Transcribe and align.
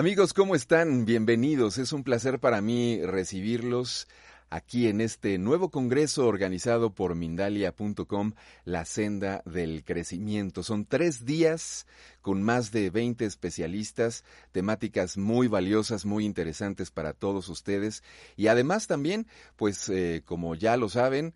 Amigos, 0.00 0.32
¿cómo 0.32 0.54
están? 0.54 1.04
Bienvenidos. 1.04 1.76
Es 1.76 1.92
un 1.92 2.04
placer 2.04 2.40
para 2.40 2.62
mí 2.62 3.04
recibirlos 3.04 4.08
aquí 4.48 4.88
en 4.88 5.02
este 5.02 5.36
nuevo 5.36 5.70
congreso 5.70 6.26
organizado 6.26 6.94
por 6.94 7.14
Mindalia.com, 7.14 8.32
La 8.64 8.86
Senda 8.86 9.42
del 9.44 9.84
Crecimiento. 9.84 10.62
Son 10.62 10.86
tres 10.86 11.26
días 11.26 11.86
con 12.22 12.42
más 12.42 12.72
de 12.72 12.88
20 12.88 13.26
especialistas, 13.26 14.24
temáticas 14.52 15.18
muy 15.18 15.48
valiosas, 15.48 16.06
muy 16.06 16.24
interesantes 16.24 16.90
para 16.90 17.12
todos 17.12 17.50
ustedes. 17.50 18.02
Y 18.38 18.46
además 18.46 18.86
también, 18.86 19.26
pues 19.56 19.90
eh, 19.90 20.22
como 20.24 20.54
ya 20.54 20.78
lo 20.78 20.88
saben, 20.88 21.34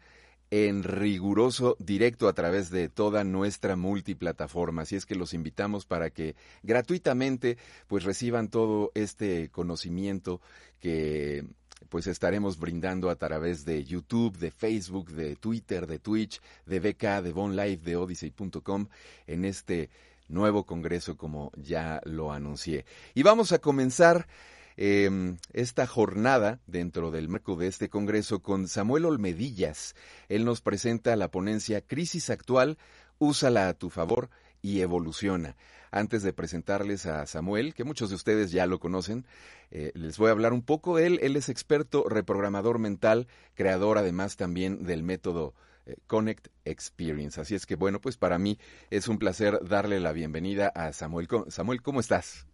en 0.54 0.84
riguroso 0.84 1.76
directo 1.80 2.28
a 2.28 2.32
través 2.32 2.70
de 2.70 2.88
toda 2.88 3.24
nuestra 3.24 3.74
multiplataforma. 3.74 4.82
Así 4.82 4.94
es 4.94 5.04
que 5.04 5.16
los 5.16 5.34
invitamos 5.34 5.84
para 5.84 6.10
que 6.10 6.36
gratuitamente 6.62 7.58
pues 7.88 8.04
reciban 8.04 8.46
todo 8.46 8.92
este 8.94 9.48
conocimiento 9.50 10.40
que 10.78 11.44
pues 11.88 12.06
estaremos 12.06 12.56
brindando 12.56 13.10
a 13.10 13.16
través 13.16 13.64
de 13.64 13.84
YouTube, 13.84 14.38
de 14.38 14.52
Facebook, 14.52 15.10
de 15.10 15.34
Twitter, 15.34 15.88
de 15.88 15.98
Twitch, 15.98 16.40
de 16.66 16.78
BK, 16.78 17.24
de 17.24 17.32
Bon 17.32 17.56
Live, 17.56 17.78
de 17.78 17.96
Odyssey.com 17.96 18.86
en 19.26 19.44
este 19.44 19.90
nuevo 20.28 20.64
congreso 20.64 21.16
como 21.16 21.50
ya 21.56 22.00
lo 22.04 22.30
anuncié. 22.30 22.84
Y 23.12 23.24
vamos 23.24 23.50
a 23.50 23.58
comenzar 23.58 24.28
Em, 24.76 25.36
esta 25.52 25.86
jornada 25.86 26.60
dentro 26.66 27.12
del 27.12 27.28
marco 27.28 27.54
de 27.54 27.68
este 27.68 27.88
Congreso 27.88 28.40
con 28.40 28.66
Samuel 28.66 29.04
Olmedillas. 29.04 29.94
Él 30.28 30.44
nos 30.44 30.60
presenta 30.60 31.14
la 31.14 31.30
ponencia 31.30 31.80
Crisis 31.80 32.28
Actual, 32.28 32.76
úsala 33.18 33.68
a 33.68 33.74
tu 33.74 33.88
favor 33.88 34.30
y 34.62 34.80
evoluciona. 34.80 35.56
Antes 35.92 36.24
de 36.24 36.32
presentarles 36.32 37.06
a 37.06 37.24
Samuel, 37.26 37.72
que 37.72 37.84
muchos 37.84 38.08
de 38.10 38.16
ustedes 38.16 38.50
ya 38.50 38.66
lo 38.66 38.80
conocen, 38.80 39.26
eh, 39.70 39.92
les 39.94 40.18
voy 40.18 40.28
a 40.28 40.32
hablar 40.32 40.52
un 40.52 40.62
poco 40.62 40.98
él. 40.98 41.20
Él 41.22 41.36
es 41.36 41.48
experto 41.48 42.08
reprogramador 42.08 42.80
mental, 42.80 43.28
creador 43.54 43.98
además 43.98 44.36
también 44.36 44.82
del 44.82 45.04
método 45.04 45.54
eh, 45.86 45.94
Connect 46.08 46.48
Experience. 46.64 47.40
Así 47.40 47.54
es 47.54 47.64
que 47.64 47.76
bueno, 47.76 48.00
pues 48.00 48.16
para 48.16 48.40
mí 48.40 48.58
es 48.90 49.06
un 49.06 49.18
placer 49.18 49.60
darle 49.62 50.00
la 50.00 50.12
bienvenida 50.12 50.66
a 50.74 50.92
Samuel. 50.92 51.28
Samuel, 51.48 51.80
¿cómo 51.80 52.00
estás? 52.00 52.48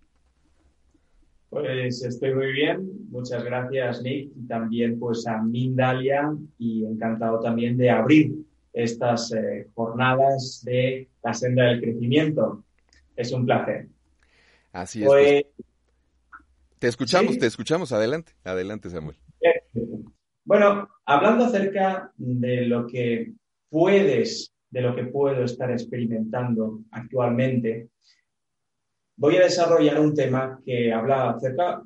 Pues 1.50 2.04
estoy 2.04 2.32
muy 2.32 2.52
bien, 2.52 3.08
muchas 3.10 3.42
gracias 3.42 4.02
Nick 4.02 4.30
y 4.36 4.46
también 4.46 5.00
pues 5.00 5.26
a 5.26 5.42
Mindalia 5.42 6.32
y 6.58 6.84
encantado 6.84 7.40
también 7.40 7.76
de 7.76 7.90
abrir 7.90 8.32
estas 8.72 9.32
eh, 9.32 9.66
jornadas 9.74 10.62
de 10.64 11.08
la 11.24 11.34
senda 11.34 11.64
del 11.64 11.80
crecimiento. 11.80 12.64
Es 13.16 13.32
un 13.32 13.46
placer. 13.46 13.88
Así 14.72 15.02
es. 15.02 15.08
Pues, 15.08 15.44
pues, 15.56 15.64
te 16.78 16.86
escuchamos, 16.86 17.36
te 17.36 17.46
escuchamos. 17.46 17.90
Adelante, 17.90 18.32
adelante 18.44 18.88
Samuel. 18.88 19.16
Bueno, 20.44 20.88
hablando 21.04 21.46
acerca 21.46 22.12
de 22.16 22.66
lo 22.66 22.86
que 22.86 23.32
puedes, 23.68 24.52
de 24.70 24.82
lo 24.82 24.94
que 24.94 25.04
puedo 25.04 25.44
estar 25.44 25.70
experimentando 25.70 26.80
actualmente, 26.92 27.88
voy 29.20 29.36
a 29.36 29.42
desarrollar 29.42 30.00
un 30.00 30.14
tema 30.14 30.58
que 30.64 30.90
habla 30.90 31.36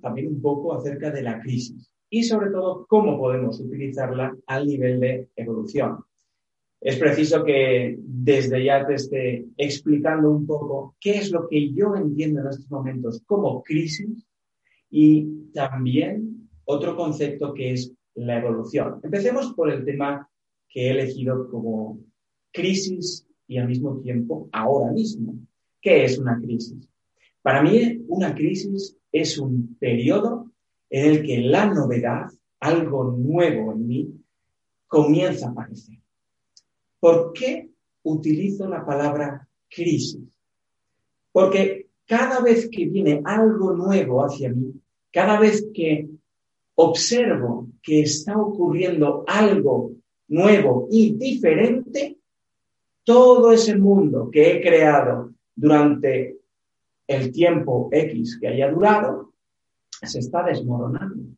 también 0.01 0.29
un 0.29 0.41
poco 0.41 0.73
acerca 0.73 1.11
de 1.11 1.21
la 1.21 1.41
crisis 1.41 1.91
y 2.09 2.23
sobre 2.23 2.51
todo 2.51 2.87
cómo 2.89 3.19
podemos 3.19 3.59
utilizarla 3.59 4.37
al 4.47 4.67
nivel 4.69 5.01
de 5.01 5.29
evolución. 5.35 5.99
Es 6.81 6.97
preciso 6.97 7.43
que 7.43 7.97
desde 7.99 8.65
ya 8.65 8.87
te 8.87 8.95
esté 8.95 9.47
explicando 9.57 10.31
un 10.31 10.47
poco 10.47 10.95
qué 11.01 11.19
es 11.19 11.33
lo 11.33 11.49
que 11.49 11.73
yo 11.73 11.97
entiendo 11.97 12.41
en 12.41 12.47
estos 12.47 12.71
momentos 12.71 13.21
como 13.27 13.65
crisis 13.65 14.25
y 14.89 15.51
también 15.53 16.49
otro 16.67 16.95
concepto 16.95 17.53
que 17.53 17.73
es 17.73 17.93
la 18.15 18.39
evolución. 18.39 19.01
Empecemos 19.03 19.53
por 19.55 19.73
el 19.73 19.85
tema 19.85 20.31
que 20.69 20.87
he 20.87 20.91
elegido 20.91 21.51
como 21.51 21.99
crisis 22.53 23.27
y 23.49 23.59
al 23.59 23.67
mismo 23.67 23.99
tiempo 23.99 24.49
ahora 24.53 24.93
mismo. 24.93 25.35
¿Qué 25.81 26.05
es 26.05 26.17
una 26.17 26.41
crisis? 26.41 26.89
Para 27.45 27.63
mí, 27.63 28.03
una 28.09 28.35
crisis 28.35 28.97
es 29.13 29.37
un 29.37 29.77
periodo 29.79 30.51
en 30.89 31.11
el 31.11 31.23
que 31.23 31.43
la 31.43 31.67
novedad, 31.67 32.31
algo 32.59 33.05
nuevo 33.05 33.73
en 33.73 33.87
mí, 33.87 34.15
comienza 34.87 35.49
a 35.49 35.51
aparecer. 35.51 35.99
¿Por 36.99 37.35
qué 37.35 37.69
utilizo 38.03 38.67
la 38.67 38.87
palabra 38.87 39.47
crisis? 39.69 40.23
Porque 41.33 41.89
cada 42.07 42.41
vez 42.41 42.67
que 42.73 42.87
viene 42.87 43.21
algo 43.23 43.75
nuevo 43.75 44.25
hacia 44.25 44.49
mí, 44.49 44.73
cada 45.13 45.39
vez 45.39 45.67
que 45.75 46.09
observo 46.77 47.69
que 47.83 48.01
está 48.01 48.39
ocurriendo 48.39 49.23
algo 49.27 49.93
nuevo 50.29 50.89
y 50.91 51.13
diferente, 51.13 52.17
todo 53.05 53.53
ese 53.53 53.77
mundo 53.77 54.31
que 54.33 54.51
he 54.51 54.63
creado 54.63 55.35
durante 55.55 56.39
el 57.07 57.33
tiempo 57.33 57.89
X 57.93 58.39
que 58.41 58.49
haya 58.49 58.71
durado, 58.71 59.33
se 60.03 60.19
está 60.19 60.43
desmoronando. 60.43 61.35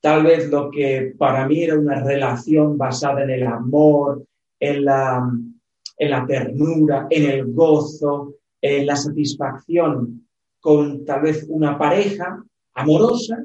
Tal 0.00 0.24
vez 0.24 0.50
lo 0.50 0.70
que 0.70 1.14
para 1.18 1.46
mí 1.46 1.62
era 1.62 1.78
una 1.78 2.02
relación 2.02 2.76
basada 2.78 3.24
en 3.24 3.30
el 3.30 3.46
amor, 3.46 4.24
en 4.60 4.84
la, 4.84 6.24
ternura, 6.26 7.06
en 7.10 7.30
el 7.30 7.52
gozo, 7.52 8.34
en 8.60 8.86
la 8.86 8.96
satisfacción 8.96 10.26
con 10.60 11.04
tal 11.04 11.22
vez 11.22 11.46
una 11.48 11.78
pareja 11.78 12.42
amorosa, 12.74 13.44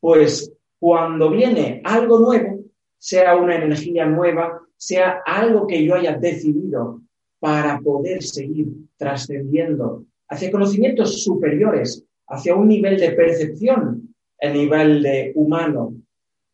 pues 0.00 0.52
cuando 0.78 1.30
viene 1.30 1.80
algo 1.84 2.18
nuevo, 2.18 2.64
sea 2.98 3.36
una 3.36 3.56
energía 3.56 4.06
nueva, 4.06 4.60
sea 4.76 5.22
algo 5.24 5.66
que 5.66 5.84
yo 5.84 5.94
haya 5.94 6.16
decidido 6.16 7.00
para 7.38 7.78
poder 7.80 8.22
seguir 8.22 8.68
trascendiendo 8.96 10.04
hacia 10.28 10.50
conocimientos 10.50 11.22
superiores, 11.22 12.04
hacia 12.28 12.54
un 12.54 12.68
nivel 12.68 12.98
de 12.98 13.12
percepción, 13.12 14.14
el 14.38 14.52
nivel 14.54 15.02
de 15.02 15.32
humano, 15.34 15.94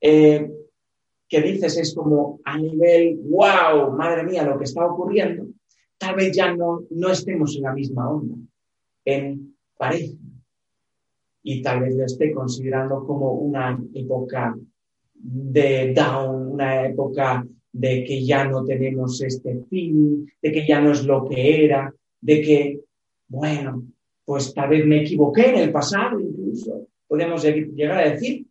eh, 0.00 0.50
que 1.28 1.40
dices 1.40 1.76
es 1.78 1.94
como 1.94 2.40
a 2.44 2.58
nivel, 2.58 3.20
wow, 3.22 3.93
madre 3.96 4.25
mía, 4.25 4.44
lo 4.44 4.58
que 4.58 4.64
está 4.64 4.84
ocurriendo, 4.84 5.46
tal 5.96 6.17
vez 6.17 6.34
ya 6.34 6.55
no, 6.55 6.82
no 6.90 7.11
estemos 7.11 7.56
en 7.56 7.62
la 7.62 7.72
misma 7.72 8.11
onda, 8.11 8.34
en 9.05 9.56
pareja. 9.76 10.14
Y 11.43 11.62
tal 11.62 11.81
vez 11.81 11.94
lo 11.94 12.05
esté 12.05 12.32
considerando 12.32 13.06
como 13.06 13.32
una 13.32 13.81
época 13.94 14.56
de 15.14 15.94
down, 15.94 16.52
una 16.52 16.87
época 16.87 17.46
de 17.73 18.05
que 18.05 18.25
ya 18.25 18.44
no 18.44 18.64
tenemos 18.64 19.20
este 19.23 19.62
fin, 19.70 20.31
de 20.43 20.52
que 20.52 20.66
ya 20.66 20.81
no 20.81 20.93
es 20.93 21.05
lo 21.05 21.28
que 21.28 21.64
era, 21.64 21.94
de 22.20 22.40
que 22.40 22.81
bueno, 23.31 23.85
pues 24.25 24.53
tal 24.53 24.71
vez 24.71 24.85
me 24.85 25.03
equivoqué 25.03 25.50
en 25.50 25.59
el 25.59 25.73
pasado 25.73 26.19
incluso, 26.19 26.88
podemos 27.06 27.43
llegar 27.44 27.99
a 27.99 28.11
decir. 28.11 28.44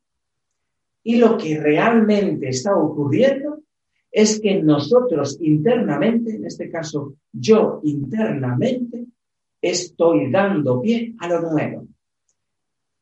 Y 1.03 1.17
lo 1.17 1.37
que 1.37 1.59
realmente 1.59 2.49
está 2.49 2.75
ocurriendo 2.75 3.61
es 4.09 4.39
que 4.39 4.61
nosotros 4.63 5.37
internamente, 5.41 6.35
en 6.35 6.45
este 6.45 6.69
caso 6.69 7.15
yo 7.31 7.81
internamente, 7.83 9.05
estoy 9.61 10.31
dando 10.31 10.81
pie 10.81 11.13
a 11.19 11.27
lo 11.27 11.41
nuevo. 11.41 11.87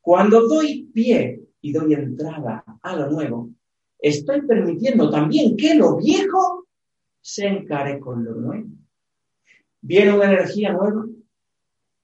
Cuando 0.01 0.47
doy 0.47 0.89
pie 0.91 1.41
y 1.61 1.71
doy 1.71 1.93
entrada 1.93 2.63
a 2.81 2.95
lo 2.95 3.11
nuevo, 3.11 3.51
estoy 3.99 4.41
permitiendo 4.41 5.11
también 5.11 5.55
que 5.55 5.75
lo 5.75 5.97
viejo 5.97 6.65
se 7.21 7.45
encare 7.45 7.99
con 7.99 8.23
lo 8.25 8.33
nuevo. 8.33 8.67
Viene 9.81 10.13
una 10.13 10.25
energía 10.25 10.73
nueva 10.73 11.05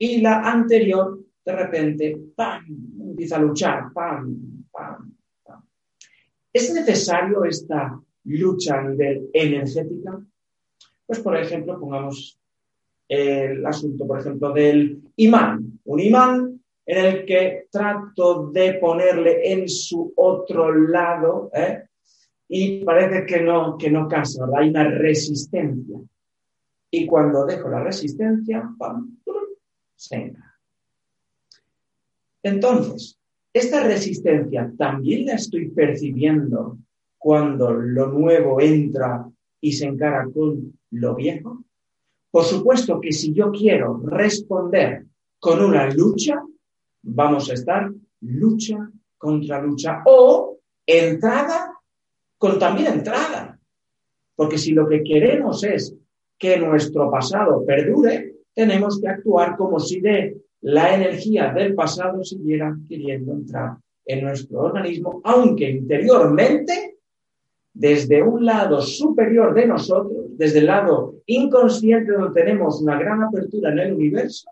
y 0.04 0.20
la 0.20 0.42
anterior, 0.42 1.18
de 1.46 1.56
repente, 1.56 2.20
¡pam! 2.36 2.66
empieza 3.00 3.38
a 3.38 3.40
luchar, 3.40 3.94
¡pam! 3.94 4.66
¡pam! 4.70 5.14
¿Es 6.52 6.74
necesario 6.74 7.46
esta 7.46 7.98
lucha 8.26 8.80
a 8.80 8.84
nivel 8.84 9.30
energética? 9.32 10.20
Pues, 11.06 11.20
por 11.22 11.38
ejemplo, 11.38 11.80
pongamos 11.80 12.38
el 13.08 13.66
asunto, 13.66 14.06
por 14.06 14.20
ejemplo, 14.20 14.52
del 14.52 15.02
imán. 15.16 15.80
Un 15.86 16.00
imán 16.02 16.62
en 16.86 17.06
el 17.06 17.26
que 17.26 17.68
trato 17.72 18.52
de 18.52 18.74
ponerle 18.74 19.54
en 19.54 19.70
su 19.70 20.12
otro 20.18 20.70
lado 20.74 21.50
¿eh? 21.54 21.84
y 22.50 22.84
parece 22.84 23.26
que 23.26 23.42
no, 23.42 23.78
que 23.78 23.90
no 23.90 24.10
casa, 24.10 24.46
Hay 24.58 24.68
una 24.68 24.84
resistencia. 24.84 25.98
Y 26.92 27.06
cuando 27.06 27.46
dejo 27.46 27.70
la 27.70 27.82
resistencia, 27.82 28.70
¡pam! 28.78 29.18
Se 29.96 30.34
Entonces, 32.42 33.18
esta 33.54 33.84
resistencia 33.84 34.72
también 34.78 35.26
la 35.28 35.36
estoy 35.36 35.70
percibiendo 35.70 36.78
cuando 37.18 37.72
lo 37.72 38.08
nuevo 38.08 38.60
entra 38.60 39.30
y 39.62 39.72
se 39.72 39.86
encara 39.86 40.28
con 40.34 40.78
lo 40.92 41.16
viejo. 41.16 41.64
Por 42.32 42.44
supuesto 42.44 43.00
que 43.00 43.12
si 43.12 43.32
yo 43.32 43.52
quiero 43.52 44.02
responder 44.04 45.06
con 45.40 45.64
una 45.64 45.90
lucha, 45.90 46.42
vamos 47.04 47.50
a 47.50 47.54
estar 47.54 47.92
lucha 48.22 48.90
contra 49.18 49.62
lucha 49.62 50.02
o 50.06 50.58
entrada 50.86 51.74
con 52.38 52.60
también 52.60 52.88
entrada. 52.88 53.60
Porque 54.36 54.58
si 54.58 54.72
lo 54.72 54.88
que 54.88 55.04
queremos 55.04 55.64
es 55.64 55.96
que 56.38 56.58
nuestro 56.58 57.10
pasado 57.10 57.64
perdure, 57.66 58.34
tenemos 58.54 59.00
que 59.00 59.08
actuar 59.08 59.56
como 59.58 59.80
si 59.80 60.00
de 60.00 60.38
la 60.62 60.96
energía 60.96 61.52
del 61.54 61.76
pasado 61.76 62.24
siguiera 62.24 62.76
queriendo 62.88 63.34
entrar 63.34 63.78
en 64.06 64.24
nuestro 64.24 64.62
organismo, 64.62 65.22
aunque 65.24 65.70
interiormente 65.70 66.98
desde 67.74 68.22
un 68.22 68.46
lado 68.46 68.82
superior 68.82 69.54
de 69.54 69.66
nosotros, 69.66 70.26
desde 70.38 70.60
el 70.60 70.68
lado 70.68 71.16
inconsciente 71.26 72.12
donde 72.12 72.40
tenemos 72.40 72.82
una 72.82 73.00
gran 73.00 73.24
apertura 73.24 73.72
en 73.72 73.80
el 73.80 73.94
universo, 73.94 74.50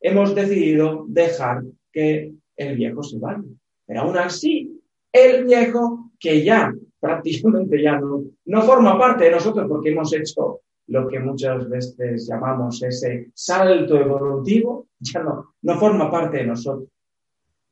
hemos 0.00 0.34
decidido 0.34 1.04
dejar 1.08 1.62
que 1.92 2.32
el 2.56 2.76
viejo 2.76 3.02
se 3.02 3.18
vaya. 3.18 3.42
Pero 3.86 4.02
aún 4.02 4.16
así, 4.16 4.80
el 5.12 5.44
viejo, 5.44 6.10
que 6.18 6.44
ya 6.44 6.72
prácticamente 7.00 7.82
ya 7.82 7.98
no, 7.98 8.24
no 8.44 8.62
forma 8.62 8.98
parte 8.98 9.24
de 9.24 9.32
nosotros 9.32 9.66
porque 9.68 9.90
hemos 9.90 10.12
hecho 10.12 10.60
lo 10.90 11.06
que 11.08 11.20
muchas 11.20 11.68
veces 11.68 12.28
llamamos 12.28 12.82
ese 12.82 13.30
salto 13.34 13.96
evolutivo, 13.96 14.88
ya 15.00 15.22
no, 15.22 15.54
no 15.62 15.78
forma 15.78 16.10
parte 16.10 16.38
de 16.38 16.46
nosotros. 16.46 16.88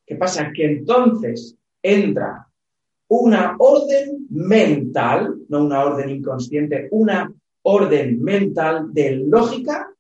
¿Qué 0.07 0.17
pasa? 0.17 0.51
Que 0.55 0.65
entonces 0.65 1.57
entra 1.83 2.47
una 3.09 3.57
orden 3.59 4.27
mental, 4.31 5.37
no 5.49 5.65
una 5.65 5.85
orden 5.85 6.11
inconsciente, 6.11 6.89
una 6.93 7.31
orden 7.63 8.23
mental 8.23 8.93
de 8.93 9.17
lógica, 9.17 9.91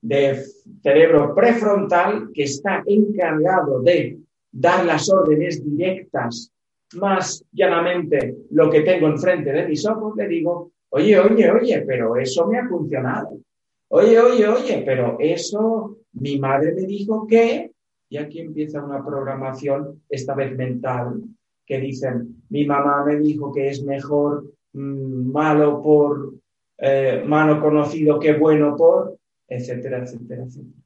de 0.00 0.44
cerebro 0.82 1.34
prefrontal 1.34 2.30
que 2.32 2.42
está 2.42 2.82
encargado 2.86 3.80
de 3.80 4.18
dar 4.52 4.84
las 4.84 5.10
órdenes 5.10 5.64
directas 5.64 6.52
más 6.96 7.42
llanamente 7.52 8.36
lo 8.50 8.70
que 8.70 8.82
tengo 8.82 9.06
enfrente 9.06 9.50
de 9.50 9.66
mis 9.66 9.86
ojos, 9.86 10.14
le 10.16 10.28
digo, 10.28 10.73
oye, 10.94 11.18
oye, 11.18 11.50
oye, 11.50 11.84
pero 11.84 12.16
eso 12.16 12.46
me 12.46 12.58
ha 12.58 12.68
funcionado. 12.68 13.40
Oye, 13.88 14.18
oye, 14.18 14.46
oye, 14.46 14.82
pero 14.86 15.16
eso 15.18 15.98
mi 16.12 16.38
madre 16.38 16.72
me 16.72 16.82
dijo 16.82 17.26
que, 17.26 17.72
y 18.08 18.16
aquí 18.16 18.38
empieza 18.38 18.84
una 18.84 19.04
programación, 19.04 20.02
esta 20.08 20.34
vez 20.34 20.56
mental, 20.56 21.20
que 21.66 21.80
dicen, 21.80 22.44
mi 22.48 22.64
mamá 22.64 23.04
me 23.04 23.16
dijo 23.18 23.52
que 23.52 23.68
es 23.68 23.82
mejor 23.82 24.44
mm, 24.72 25.32
malo 25.32 25.82
por, 25.82 26.34
eh, 26.78 27.24
malo 27.26 27.60
conocido 27.60 28.20
que 28.20 28.34
bueno 28.34 28.76
por, 28.76 29.18
etcétera, 29.48 29.98
etcétera, 29.98 30.44
etcétera. 30.44 30.82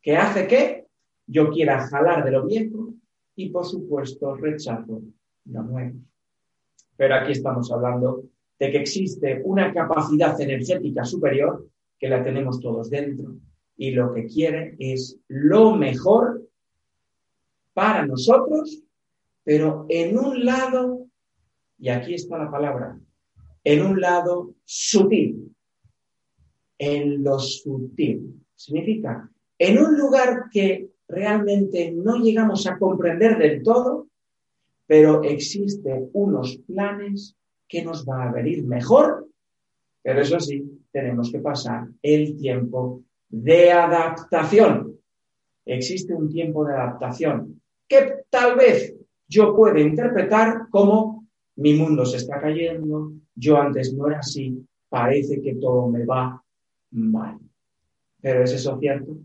¿Qué 0.00 0.16
hace 0.16 0.48
que 0.48 0.86
yo 1.26 1.50
quiera 1.50 1.86
jalar 1.86 2.24
de 2.24 2.32
lo 2.32 2.46
viejo 2.46 2.94
y, 3.36 3.50
por 3.50 3.64
supuesto, 3.64 4.34
rechazo 4.34 5.02
lo 5.44 5.62
nuevo? 5.62 5.98
Pero 6.96 7.14
aquí 7.14 7.32
estamos 7.32 7.70
hablando 7.70 8.24
de 8.62 8.70
que 8.70 8.78
existe 8.78 9.42
una 9.44 9.74
capacidad 9.74 10.40
energética 10.40 11.04
superior 11.04 11.68
que 11.98 12.08
la 12.08 12.22
tenemos 12.22 12.60
todos 12.60 12.90
dentro 12.90 13.34
y 13.76 13.90
lo 13.90 14.14
que 14.14 14.26
quiere 14.26 14.76
es 14.78 15.18
lo 15.26 15.74
mejor 15.74 16.48
para 17.74 18.06
nosotros 18.06 18.84
pero 19.42 19.86
en 19.88 20.16
un 20.16 20.44
lado, 20.44 21.08
y 21.76 21.88
aquí 21.88 22.14
está 22.14 22.38
la 22.38 22.52
palabra, 22.52 22.96
en 23.64 23.84
un 23.84 24.00
lado 24.00 24.54
sutil, 24.64 25.52
en 26.78 27.24
lo 27.24 27.40
sutil. 27.40 28.44
Significa, 28.54 29.28
en 29.58 29.78
un 29.80 29.98
lugar 29.98 30.44
que 30.52 30.88
realmente 31.08 31.90
no 31.90 32.18
llegamos 32.18 32.64
a 32.68 32.78
comprender 32.78 33.38
del 33.38 33.64
todo, 33.64 34.06
pero 34.86 35.24
existen 35.24 36.08
unos 36.12 36.58
planes 36.58 37.36
que 37.72 37.82
nos 37.82 38.06
va 38.06 38.24
a 38.24 38.30
venir 38.30 38.62
mejor, 38.64 39.26
pero 40.02 40.20
eso 40.20 40.38
sí, 40.38 40.62
tenemos 40.90 41.32
que 41.32 41.38
pasar 41.38 41.88
el 42.02 42.36
tiempo 42.36 43.02
de 43.30 43.72
adaptación. 43.72 44.98
Existe 45.64 46.12
un 46.12 46.28
tiempo 46.28 46.66
de 46.66 46.74
adaptación 46.74 47.62
que 47.88 48.24
tal 48.28 48.56
vez 48.56 48.94
yo 49.26 49.56
puedo 49.56 49.78
interpretar 49.78 50.68
como 50.68 51.26
mi 51.56 51.72
mundo 51.72 52.04
se 52.04 52.18
está 52.18 52.38
cayendo, 52.38 53.14
yo 53.34 53.56
antes 53.56 53.94
no 53.94 54.06
era 54.06 54.18
así, 54.18 54.62
parece 54.90 55.40
que 55.40 55.54
todo 55.54 55.88
me 55.88 56.04
va 56.04 56.44
mal. 56.90 57.38
Pero 58.20 58.44
¿es 58.44 58.52
eso 58.52 58.78
cierto? 58.78 59.16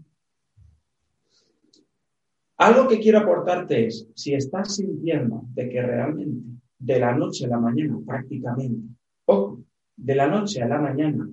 Algo 2.56 2.88
que 2.88 3.00
quiero 3.02 3.20
aportarte 3.20 3.88
es, 3.88 4.08
si 4.16 4.34
estás 4.34 4.78
sintiendo 4.78 5.42
de 5.54 5.68
que 5.68 5.82
realmente 5.82 6.57
de 6.80 7.00
la 7.00 7.14
noche 7.14 7.46
a 7.46 7.50
la 7.50 7.60
mañana 7.60 7.98
prácticamente, 8.06 8.88
o 9.26 9.60
de 9.96 10.16
la 10.16 10.28
noche 10.28 10.62
a 10.62 10.68
la 10.68 10.80
mañana 10.80 11.28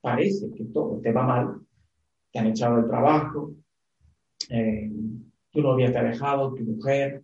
parece 0.00 0.50
que 0.52 0.64
todo 0.64 1.00
te 1.00 1.12
va 1.12 1.22
mal, 1.22 1.60
te 2.32 2.38
han 2.38 2.46
echado 2.46 2.78
el 2.78 2.86
trabajo, 2.86 3.52
eh, 4.48 4.90
tu 5.50 5.60
novia 5.60 5.92
te 5.92 5.98
ha 5.98 6.02
dejado, 6.02 6.54
tu 6.54 6.64
mujer, 6.64 7.22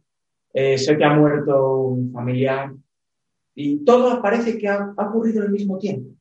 eh, 0.52 0.76
que 0.76 1.04
ha 1.04 1.14
muerto 1.14 1.78
un 1.78 2.12
familiar 2.12 2.74
y 3.54 3.84
todo 3.84 4.22
parece 4.22 4.58
que 4.58 4.68
ha, 4.68 4.94
ocurrido 4.96 5.42
al 5.42 5.50
mismo 5.50 5.78
tiempo. 5.78 6.14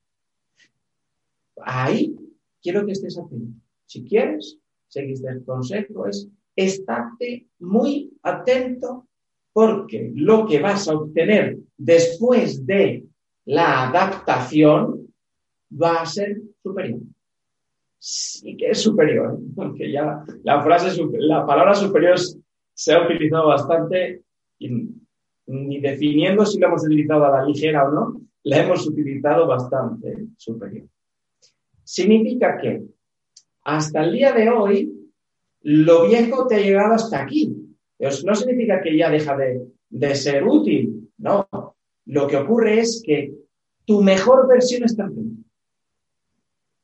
Ahí 1.62 2.16
quiero 2.62 2.86
que 2.86 2.94
estés 2.94 3.18
atento. 3.18 3.60
Si 3.86 4.04
quieres, 4.04 4.58
seguiste 4.88 5.30
el 5.30 5.44
consejo, 5.44 6.08
es 6.08 6.28
estate 6.56 7.48
muy 7.60 8.18
atento 8.24 9.07
porque 9.58 10.12
lo 10.14 10.46
que 10.46 10.60
vas 10.60 10.88
a 10.88 10.94
obtener 10.94 11.58
después 11.76 12.64
de 12.64 13.06
la 13.46 13.90
adaptación 13.90 15.12
va 15.72 16.02
a 16.02 16.06
ser 16.06 16.38
superior. 16.62 17.00
Sí 17.98 18.56
que 18.56 18.70
es 18.70 18.80
superior, 18.80 19.40
porque 19.56 19.92
ya 19.92 20.24
la 20.44 20.62
frase, 20.62 20.96
la 21.14 21.44
palabra 21.44 21.74
superior 21.74 22.20
se 22.72 22.94
ha 22.94 23.04
utilizado 23.04 23.48
bastante, 23.48 24.22
y, 24.60 24.70
ni 25.48 25.80
definiendo 25.80 26.46
si 26.46 26.60
lo 26.60 26.68
hemos 26.68 26.86
utilizado 26.86 27.26
a 27.26 27.40
la 27.40 27.44
ligera 27.44 27.90
o 27.90 27.92
no, 27.92 28.22
la 28.44 28.60
hemos 28.60 28.86
utilizado 28.86 29.48
bastante 29.48 30.18
superior. 30.38 30.86
Significa 31.84 32.60
que 32.62 32.84
hasta 33.64 34.04
el 34.04 34.14
día 34.14 34.34
de 34.34 34.52
hoy, 34.52 35.10
lo 35.64 36.06
viejo 36.06 36.46
te 36.46 36.58
ha 36.58 36.60
llegado 36.60 36.94
hasta 36.94 37.24
aquí. 37.24 37.67
No 38.00 38.36
significa 38.36 38.82
que 38.82 38.98
ya 38.98 39.10
deja 39.10 39.36
de, 39.36 39.68
de 39.90 40.16
ser 40.16 40.44
útil, 40.44 41.12
no. 41.18 41.48
Lo 42.06 42.28
que 42.28 42.38
ocurre 42.38 42.80
es 42.80 43.02
que 43.06 43.34
tu 43.86 44.02
mejor 44.02 44.48
versión 44.48 44.84
está 44.84 45.06
en 45.06 45.46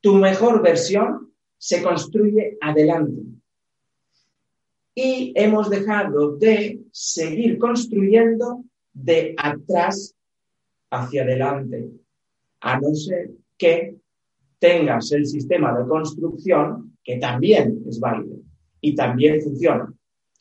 Tu 0.02 0.16
mejor 0.16 0.62
versión 0.62 1.32
se 1.58 1.82
construye 1.82 2.58
adelante 2.62 3.22
y 4.96 5.34
hemos 5.36 5.70
dejado 5.70 6.38
de 6.38 6.82
seguir 6.92 7.58
construyendo 7.58 8.64
de 8.94 9.34
atrás 9.38 10.16
hacia 10.92 11.24
adelante, 11.24 11.90
a 12.60 12.80
no 12.80 12.94
ser 12.94 13.32
que 13.58 13.96
tengas 14.60 15.12
el 15.12 15.26
sistema 15.26 15.78
de 15.78 15.88
construcción 15.88 16.98
que 17.04 17.18
también 17.18 17.84
es 17.88 18.00
válido 18.00 18.38
y 18.80 18.96
también 18.96 19.42
funciona, 19.42 19.92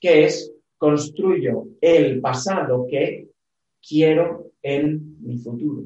que 0.00 0.24
es 0.24 0.51
construyo 0.82 1.68
el 1.80 2.20
pasado 2.20 2.88
que 2.90 3.28
quiero 3.88 4.50
en 4.60 5.16
mi 5.24 5.38
futuro. 5.38 5.84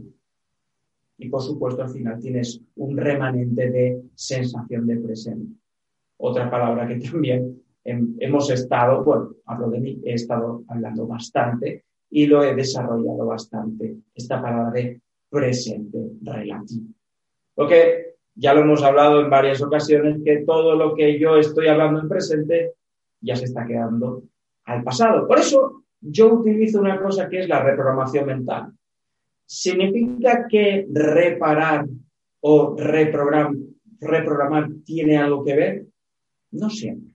Y 1.18 1.28
por 1.28 1.42
supuesto, 1.42 1.82
al 1.82 1.90
final 1.90 2.18
tienes 2.18 2.62
un 2.76 2.96
remanente 2.96 3.70
de 3.70 4.00
sensación 4.14 4.86
de 4.86 4.96
presente. 4.96 5.52
Otra 6.16 6.50
palabra 6.50 6.88
que 6.88 6.98
también 7.10 7.62
hemos 7.84 8.48
estado, 8.48 9.04
bueno, 9.04 9.34
hablo 9.44 9.68
de 9.68 9.80
mí, 9.80 10.00
he 10.02 10.14
estado 10.14 10.64
hablando 10.66 11.06
bastante 11.06 11.84
y 12.08 12.24
lo 12.24 12.42
he 12.42 12.54
desarrollado 12.54 13.26
bastante, 13.26 13.98
esta 14.14 14.40
palabra 14.40 14.70
de 14.70 15.02
presente 15.28 15.98
relativo. 16.22 16.86
Porque 17.54 18.14
ya 18.34 18.54
lo 18.54 18.62
hemos 18.62 18.82
hablado 18.82 19.20
en 19.20 19.28
varias 19.28 19.60
ocasiones, 19.60 20.22
que 20.24 20.38
todo 20.38 20.74
lo 20.74 20.94
que 20.94 21.18
yo 21.18 21.36
estoy 21.36 21.66
hablando 21.66 22.00
en 22.00 22.08
presente 22.08 22.72
ya 23.20 23.36
se 23.36 23.44
está 23.44 23.66
quedando 23.66 24.22
al 24.66 24.82
pasado. 24.82 25.26
Por 25.26 25.38
eso 25.38 25.84
yo 26.00 26.34
utilizo 26.34 26.80
una 26.80 27.00
cosa 27.00 27.28
que 27.28 27.40
es 27.40 27.48
la 27.48 27.62
reprogramación 27.62 28.26
mental. 28.26 28.72
¿Significa 29.46 30.46
que 30.48 30.86
reparar 30.92 31.86
o 32.40 32.76
reprogramar 32.76 34.68
tiene 34.84 35.16
algo 35.16 35.44
que 35.44 35.54
ver? 35.54 35.86
No 36.50 36.68
siempre. 36.68 37.12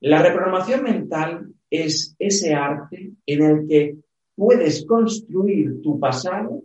La 0.00 0.22
reprogramación 0.22 0.82
mental 0.82 1.52
es 1.68 2.14
ese 2.18 2.54
arte 2.54 3.12
en 3.26 3.42
el 3.42 3.68
que 3.68 3.96
puedes 4.34 4.86
construir 4.86 5.82
tu 5.82 5.98
pasado 5.98 6.62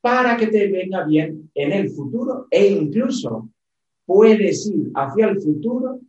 para 0.00 0.36
que 0.36 0.48
te 0.48 0.70
venga 0.70 1.04
bien 1.04 1.50
en 1.54 1.72
el 1.72 1.90
futuro 1.90 2.46
e 2.50 2.66
incluso 2.66 3.48
puedes 4.04 4.66
ir 4.66 4.90
hacia 4.94 5.26
el 5.28 5.40
futuro 5.40 6.00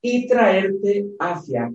y 0.00 0.26
traerte 0.26 1.10
hacia 1.18 1.70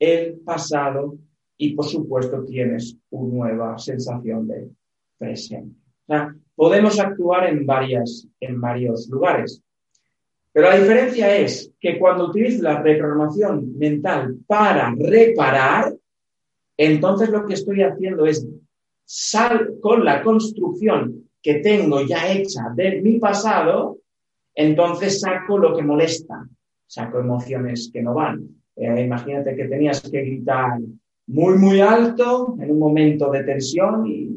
el 0.00 0.40
pasado 0.40 1.16
y 1.56 1.74
por 1.74 1.84
supuesto 1.84 2.42
tienes 2.44 2.96
una 3.10 3.52
nueva 3.52 3.78
sensación 3.78 4.48
de 4.48 4.70
presente. 5.18 5.76
O 6.06 6.12
sea, 6.12 6.34
podemos 6.56 6.98
actuar 6.98 7.48
en, 7.48 7.66
en 8.40 8.60
varios 8.60 9.08
lugares. 9.08 9.62
Pero 10.52 10.68
la 10.68 10.78
diferencia 10.78 11.36
es 11.36 11.70
que 11.78 11.98
cuando 11.98 12.28
utilizo 12.28 12.62
la 12.62 12.82
reprogramación 12.82 13.78
mental 13.78 14.38
para 14.46 14.92
reparar, 14.98 15.94
entonces 16.76 17.28
lo 17.28 17.46
que 17.46 17.54
estoy 17.54 17.82
haciendo 17.82 18.26
es 18.26 18.44
sal 19.04 19.74
con 19.80 20.04
la 20.04 20.22
construcción 20.22 21.28
que 21.42 21.56
tengo 21.56 22.02
ya 22.02 22.32
hecha 22.32 22.62
de 22.74 23.00
mi 23.02 23.18
pasado, 23.18 23.98
entonces 24.54 25.20
saco 25.20 25.58
lo 25.58 25.76
que 25.76 25.82
molesta, 25.82 26.48
saco 26.86 27.20
emociones 27.20 27.90
que 27.92 28.02
no 28.02 28.14
van. 28.14 28.59
Eh, 28.80 29.02
imagínate 29.02 29.54
que 29.54 29.68
tenías 29.68 30.00
que 30.00 30.22
gritar 30.22 30.80
muy, 31.26 31.58
muy 31.58 31.80
alto 31.80 32.56
en 32.58 32.70
un 32.70 32.78
momento 32.78 33.30
de 33.30 33.44
tensión 33.44 34.06
y 34.06 34.30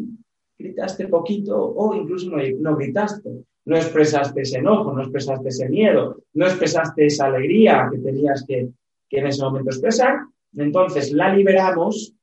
gritaste 0.59 1.07
poquito 1.07 1.57
o 1.57 1.95
incluso 1.95 2.29
no, 2.59 2.75
gritaste. 2.75 3.29
No 3.65 3.77
expresaste 3.77 4.41
ese 4.41 4.57
enojo, 4.57 4.91
no 4.91 5.01
expresaste 5.01 5.47
ese 5.47 5.69
miedo, 5.69 6.17
no 6.33 6.45
expresaste 6.45 7.05
esa 7.05 7.27
alegría 7.27 7.87
que 7.89 7.99
tenías 7.99 8.43
que, 8.45 8.67
en 9.11 9.27
ese 9.27 9.41
momento 9.41 9.69
expresar, 9.69 10.17
entonces 10.57 11.13
la 11.13 11.33
liberamos 11.33 12.13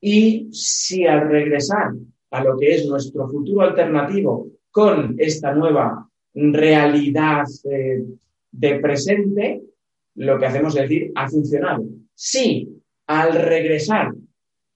y 0.00 0.48
si 0.50 1.06
al 1.06 1.28
regresar 1.28 1.92
a 2.32 2.42
lo 2.42 2.58
que 2.58 2.74
es 2.74 2.88
nuestro 2.88 3.28
futuro 3.28 3.60
alternativo 3.60 4.48
con 4.72 5.14
esta 5.18 5.54
nueva 5.54 6.08
realidad 6.34 7.44
eh, 7.70 8.02
de 8.50 8.80
presente, 8.80 9.62
lo 10.16 10.38
que 10.38 10.46
hacemos 10.46 10.74
es 10.76 10.82
decir, 10.82 11.12
ha 11.14 11.28
funcionado. 11.28 11.84
Si 12.14 12.68
al 13.06 13.34
regresar 13.34 14.12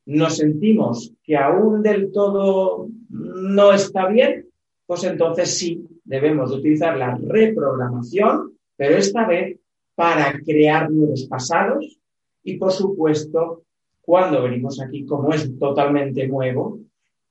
nos 0.07 0.37
sentimos 0.37 1.13
que 1.23 1.37
aún 1.37 1.83
del 1.83 2.13
todo 2.13 2.89
no 3.09 3.73
está 3.73 4.07
bien, 4.07 4.47
pues 4.87 5.05
entonces 5.05 5.57
sí 5.57 5.87
debemos 6.05 6.53
utilizar 6.53 6.97
la 6.97 7.17
reprogramación, 7.17 8.57
pero 8.77 8.97
esta 8.97 9.27
vez 9.27 9.59
para 9.95 10.39
crear 10.45 10.91
nuevos 10.91 11.27
pasados 11.27 11.99
y 12.43 12.57
por 12.57 12.73
supuesto 12.73 13.65
cuando 14.01 14.43
venimos 14.43 14.81
aquí 14.81 15.05
como 15.05 15.33
es 15.33 15.57
totalmente 15.59 16.27
nuevo 16.27 16.81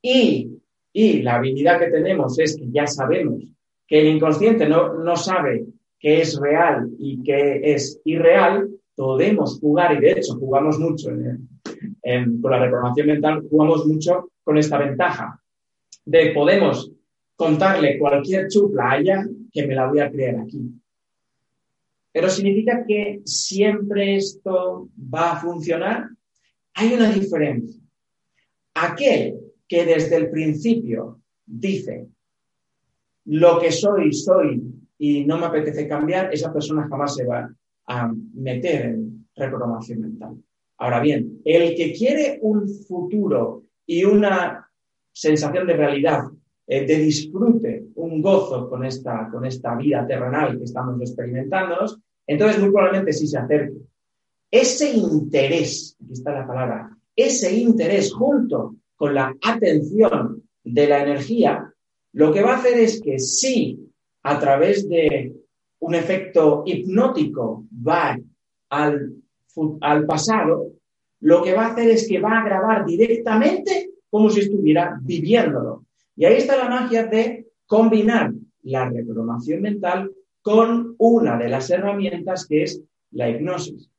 y, 0.02 0.52
y 0.94 1.22
la 1.22 1.36
habilidad 1.36 1.80
que 1.80 1.88
tenemos 1.88 2.38
es 2.40 2.56
que 2.56 2.70
ya 2.70 2.88
sabemos 2.88 3.44
que 3.88 4.02
el 4.02 4.08
inconsciente 4.16 4.70
no, 4.70 4.94
no 4.94 5.16
sabe 5.16 5.66
qué 6.00 6.22
es 6.22 6.40
real 6.40 6.90
y 6.98 7.22
qué 7.24 7.62
es 7.64 8.00
irreal, 8.06 8.70
podemos 8.96 9.60
jugar 9.60 9.96
y 9.96 10.00
de 10.00 10.12
hecho 10.12 10.36
jugamos 10.36 10.80
mucho 10.80 11.10
con 11.10 12.52
la 12.52 12.60
reprogramación 12.60 13.08
mental, 13.08 13.48
jugamos 13.50 13.86
mucho 13.86 14.30
con 14.44 14.58
esta 14.58 14.78
ventaja 14.78 15.40
de 16.06 16.32
podemos 16.32 16.92
contarle 17.36 18.00
cualquier 18.00 18.48
chupla 18.48 18.92
allá 18.92 19.26
que 19.54 19.68
me 19.68 19.76
la 19.76 19.88
voy 19.88 20.00
a 20.00 20.12
creer 20.12 20.38
aquí. 20.38 20.60
Pero 22.12 22.30
significa 22.30 22.84
que 22.86 23.22
siempre 23.24 24.16
esto 24.16 24.90
va 25.14 25.34
a 25.34 25.40
funcionar. 25.40 26.10
Hay 26.74 26.94
una 26.94 27.12
diferencia. 27.12 27.80
Aquel 28.74 29.40
que 29.68 29.86
desde 29.86 30.16
el 30.16 30.32
principio 30.32 31.22
dice 31.46 32.08
lo 33.26 33.60
que 33.60 33.72
soy, 33.72 34.12
soy 34.12 34.79
y 35.00 35.26
no 35.26 35.38
me 35.38 35.46
apetece 35.46 35.88
cambiar, 35.88 36.32
esa 36.32 36.54
persona 36.54 36.88
jamás 36.88 37.16
se 37.16 37.26
va 37.26 37.50
a 37.88 38.12
meter 38.34 38.86
en 38.86 39.28
reprogramación 39.34 40.02
mental. 40.02 40.36
Ahora 40.78 41.00
bien, 41.00 41.42
el 41.46 41.76
que 41.76 41.94
quiere 41.94 42.38
un 42.42 42.68
futuro 42.88 43.64
y 43.86 44.04
una 44.04 44.70
sensación 45.12 45.66
de 45.66 45.76
realidad 45.76 46.26
eh, 46.68 46.86
de 46.86 46.98
disfrute, 46.98 47.86
un 47.96 48.22
gozo 48.22 48.70
con 48.70 48.86
esta, 48.86 49.30
con 49.32 49.46
esta 49.46 49.76
vida 49.76 50.06
terrenal 50.06 50.58
que 50.58 50.66
estamos 50.66 51.00
experimentando, 51.02 51.78
entonces 52.28 52.62
muy 52.62 52.70
probablemente 52.70 53.14
sí 53.14 53.26
se 53.26 53.40
acerque. 53.40 53.80
Ese 54.52 54.92
interés, 54.94 55.98
aquí 56.04 56.14
está 56.14 56.34
la 56.34 56.46
palabra, 56.46 56.96
ese 57.16 57.56
interés 57.56 58.14
junto 58.14 58.76
con 58.96 59.16
la 59.16 59.34
atención 59.42 60.44
de 60.64 60.88
la 60.88 61.04
energía, 61.04 61.74
lo 62.14 62.34
que 62.34 62.42
va 62.42 62.54
a 62.54 62.58
hacer 62.58 62.78
es 62.80 63.02
que 63.02 63.18
si 63.18 63.89
a 64.30 64.40
través 64.40 64.88
de 64.88 65.34
un 65.80 65.96
efecto 65.96 66.64
hipnótico 66.66 67.66
va 67.88 68.16
al, 68.70 69.16
al 69.82 70.06
pasado, 70.06 70.72
lo 71.22 71.42
que 71.42 71.54
va 71.54 71.66
a 71.66 71.72
hacer 71.72 71.90
es 71.90 72.08
que 72.08 72.20
va 72.20 72.40
a 72.40 72.46
grabar 72.46 72.86
directamente 72.86 73.90
como 74.10 74.30
si 74.30 74.42
estuviera 74.42 75.00
viviéndolo. 75.02 75.86
Y 76.16 76.26
ahí 76.26 76.36
está 76.36 76.58
la 76.58 76.70
magia 76.70 77.08
de 77.08 77.48
combinar 77.66 78.32
la 78.64 78.88
reprogramación 78.88 79.62
mental 79.62 80.12
con 80.44 80.96
una 81.00 81.38
de 81.38 81.50
las 81.50 81.70
herramientas 81.72 82.46
que 82.46 82.64
es 82.64 82.84
la 83.12 83.30
hipnosis. 83.30 83.90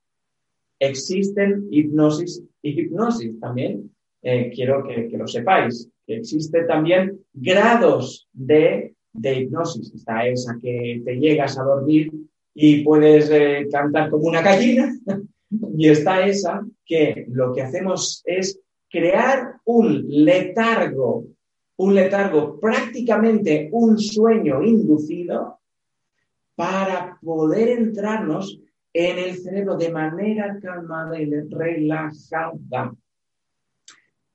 Existen 0.79 1.67
hipnosis 1.73 2.43
y 2.63 2.81
hipnosis 2.81 3.39
también. 3.41 3.91
Eh, 4.23 4.53
quiero 4.55 4.85
que, 4.85 5.11
lo 5.17 5.27
sepáis. 5.27 5.89
Que 6.07 6.19
existe 6.19 6.65
también 6.65 7.21
grados 7.33 8.29
de, 8.33 8.95
hipnosis. 9.15 9.93
Está 9.95 10.27
esa 10.27 10.57
que 10.61 11.03
te 11.05 11.17
llegas 11.17 11.59
a 11.59 11.65
dormir 11.65 12.13
y 12.55 12.83
puedes 12.83 13.31
eh, 13.31 13.69
cantar 13.71 14.11
como 14.11 14.25
una 14.25 14.43
gallina. 14.43 14.93
y 15.77 15.89
está 15.89 16.27
esa 16.27 16.65
que 16.85 17.27
lo 17.29 17.53
que 17.53 17.63
hacemos 17.63 18.23
es 18.25 18.61
crear 18.89 19.57
un 19.65 20.05
letargo 20.09 21.25
un 21.81 21.95
letargo, 21.95 22.61
prácticamente 22.61 23.71
un 23.73 23.99
sueño 23.99 24.63
inducido 24.63 25.61
para 26.55 27.19
poder 27.23 27.71
entrarnos 27.71 28.61
en 28.93 29.19
el 29.19 29.39
cerebro 29.39 29.79
de 29.79 29.91
manera 29.91 30.59
calmada 30.61 31.19
y 31.19 31.31
relajada. 31.49 32.95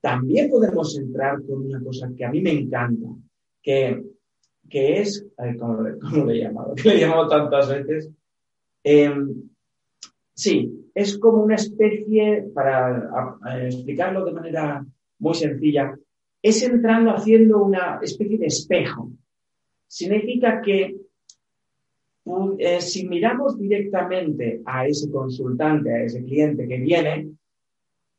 También 0.00 0.50
podemos 0.50 0.98
entrar 0.98 1.40
con 1.44 1.66
una 1.66 1.80
cosa 1.80 2.10
que 2.16 2.24
a 2.24 2.30
mí 2.30 2.40
me 2.40 2.50
encanta, 2.50 3.06
que, 3.62 4.02
que 4.68 5.00
es, 5.00 5.26
¿cómo, 5.58 5.82
le 5.82 6.34
he 6.34 6.42
llamado? 6.42 6.74
Que 6.74 6.88
le 6.90 6.96
he 6.96 7.00
llamado 7.00 7.28
tantas 7.28 7.68
veces. 7.68 8.10
Em, 8.82 9.50
sí, 10.34 10.90
es 10.94 11.18
como 11.18 11.42
una 11.42 11.56
especie, 11.56 12.46
para 12.54 13.10
explicarlo 13.64 14.24
de 14.24 14.32
manera 14.32 14.86
muy 15.18 15.34
sencilla, 15.34 15.96
es 16.42 16.62
entrando 16.62 17.10
haciendo 17.10 17.62
una 17.62 17.98
especie 18.02 18.38
de 18.38 18.46
espejo. 18.46 19.10
Significa 19.88 20.60
que 20.60 20.96
eh, 22.58 22.80
si 22.80 23.08
miramos 23.08 23.58
directamente 23.58 24.60
a 24.64 24.86
ese 24.86 25.10
consultante, 25.10 25.92
a 25.92 26.02
ese 26.02 26.24
cliente 26.24 26.66
que 26.66 26.78
viene, 26.78 27.30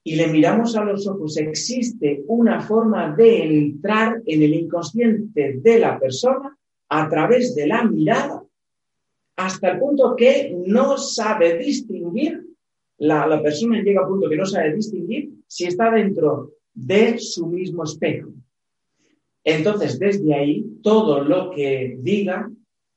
y 0.08 0.16
le 0.16 0.28
miramos 0.28 0.74
a 0.78 0.86
los 0.86 1.06
ojos, 1.06 1.36
existe 1.36 2.24
una 2.28 2.62
forma 2.62 3.14
de 3.14 3.44
entrar 3.44 4.22
en 4.26 4.42
el 4.42 4.54
inconsciente 4.54 5.60
de 5.62 5.80
la 5.80 6.00
persona 6.00 6.58
a 6.88 7.10
través 7.10 7.54
de 7.56 7.68
la 7.68 7.84
mirada, 7.84 8.42
hasta 9.36 9.72
el 9.72 9.80
punto 9.80 10.16
que 10.16 10.56
no 10.66 10.98
sabe 10.98 11.58
distinguir 11.58 12.42
la, 13.00 13.42
persona 13.44 13.82
llega 13.82 14.02
a 14.02 14.08
punto 14.08 14.30
que 14.30 14.38
no 14.38 14.46
sabe 14.46 14.76
distinguir 14.76 15.30
si 15.46 15.66
está 15.66 15.92
dentro 15.92 16.54
de 16.74 17.18
su 17.18 17.46
mismo 17.46 17.84
espejo. 17.84 18.30
Entonces, 19.44 20.00
desde 20.00 20.34
ahí, 20.34 20.66
todo 20.84 21.22
lo 21.22 21.52
que 21.52 21.98
diga, 22.00 22.50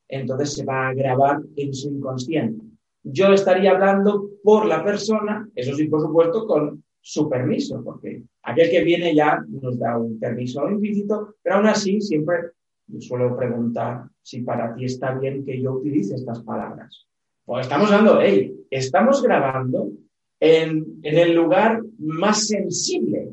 entonces 0.06 0.54
se 0.54 0.64
va 0.64 0.86
a 0.86 0.94
grabar 0.94 1.40
en 1.56 1.74
su 1.74 1.88
inconsciente. 1.88 2.64
Yo 3.02 3.32
estaría 3.32 3.72
hablando 3.72 4.30
por 4.44 4.66
la 4.66 4.84
persona, 4.84 5.48
eso 5.56 5.74
sí, 5.74 5.88
por 5.88 6.02
supuesto, 6.02 6.46
con 6.46 6.84
su 7.00 7.28
permiso, 7.28 7.82
porque 7.82 8.22
aquel 8.42 8.70
que 8.70 8.84
viene 8.84 9.14
ya 9.14 9.42
nos 9.48 9.78
da 9.78 9.98
un 9.98 10.18
permiso 10.18 10.68
implícito, 10.68 11.36
pero 11.42 11.56
aún 11.56 11.66
así 11.66 12.00
siempre 12.00 12.52
suelo 12.98 13.36
preguntar 13.36 14.04
si 14.22 14.42
para 14.42 14.74
ti 14.74 14.84
está 14.84 15.14
bien 15.14 15.44
que 15.44 15.60
yo 15.60 15.72
utilice 15.74 16.14
estas 16.14 16.42
palabras. 16.42 17.06
Pues 17.44 17.66
estamos 17.66 17.90
hablando, 17.90 18.20
hey, 18.20 18.54
estamos 18.70 19.22
grabando 19.22 19.90
en, 20.38 21.00
el 21.02 21.34
lugar 21.34 21.82
más 21.98 22.46
sensible 22.46 23.32